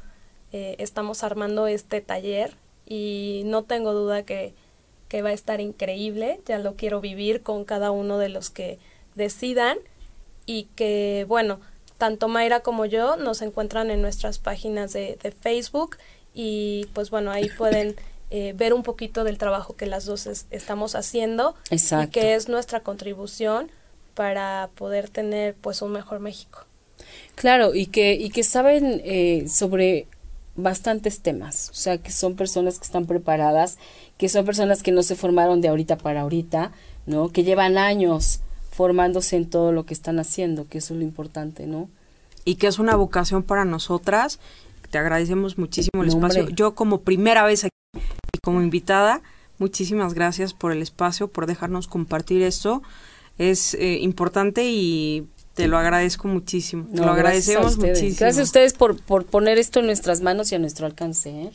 [0.51, 4.53] eh, estamos armando este taller y no tengo duda que,
[5.07, 8.78] que va a estar increíble, ya lo quiero vivir con cada uno de los que
[9.15, 9.78] decidan
[10.45, 11.59] y que bueno,
[11.97, 15.97] tanto Mayra como yo nos encuentran en nuestras páginas de, de Facebook
[16.33, 17.95] y pues bueno, ahí pueden
[18.31, 22.11] eh, ver un poquito del trabajo que las dos es- estamos haciendo y Exacto.
[22.11, 23.69] que es nuestra contribución
[24.13, 26.65] para poder tener pues un mejor México.
[27.35, 30.07] Claro, y que, y que saben eh, sobre
[30.55, 33.77] bastantes temas, o sea, que son personas que están preparadas,
[34.17, 36.71] que son personas que no se formaron de ahorita para ahorita,
[37.05, 37.29] ¿no?
[37.33, 38.39] Que llevan años
[38.76, 41.89] formándose en todo lo que están haciendo, que eso es lo importante, ¿no?
[42.45, 44.39] y que es una vocación para nosotras.
[44.91, 46.47] Te agradecemos muchísimo el espacio.
[46.49, 49.21] Yo como primera vez aquí y como invitada,
[49.57, 52.84] muchísimas gracias por el espacio, por dejarnos compartir esto.
[53.38, 56.86] Es eh, importante y te lo agradezco muchísimo.
[56.86, 58.17] te No, lo agradecemos muchísimo.
[58.19, 61.51] Gracias a ustedes por, por poner esto en nuestras manos y a nuestro alcance, ¿eh?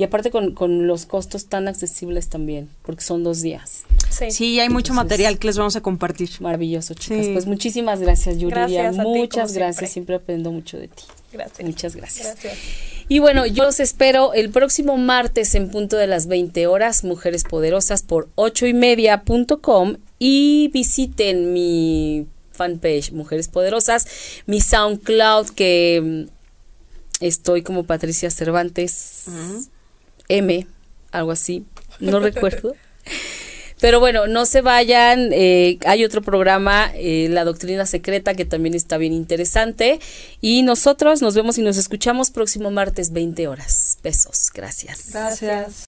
[0.00, 3.82] Y aparte con, con los costos tan accesibles también, porque son dos días.
[4.08, 4.30] Sí.
[4.30, 6.30] Sí, hay mucho Entonces- material que les vamos a compartir.
[6.40, 7.26] Maravilloso, chicas.
[7.26, 7.32] Sí.
[7.34, 8.84] Pues muchísimas gracias, Yuridia.
[8.84, 9.76] Gracias a ti, Muchas gracias.
[9.76, 9.86] siempre.
[9.88, 11.02] Siempre aprendo mucho de ti.
[11.34, 11.68] Gracias.
[11.68, 12.26] Muchas gracias.
[12.28, 12.58] Gracias.
[13.08, 17.44] Y bueno, yo los espero el próximo martes en punto de las 20 horas, Mujeres
[17.44, 24.06] Poderosas por 8 y media.com y visiten mi fanpage Mujeres Poderosas,
[24.46, 29.26] mi SoundCloud que mm, estoy como Patricia Cervantes
[30.30, 30.66] M,
[31.12, 31.64] algo así,
[31.98, 32.74] no recuerdo.
[33.80, 35.30] Pero bueno, no se vayan.
[35.32, 40.00] eh, hay otro programa, eh, La Doctrina Secreta, que también está bien interesante.
[40.40, 43.98] Y nosotros nos vemos y nos escuchamos próximo martes, 20 horas.
[44.02, 44.50] Besos.
[44.52, 45.10] Gracias.
[45.12, 45.72] Gracias.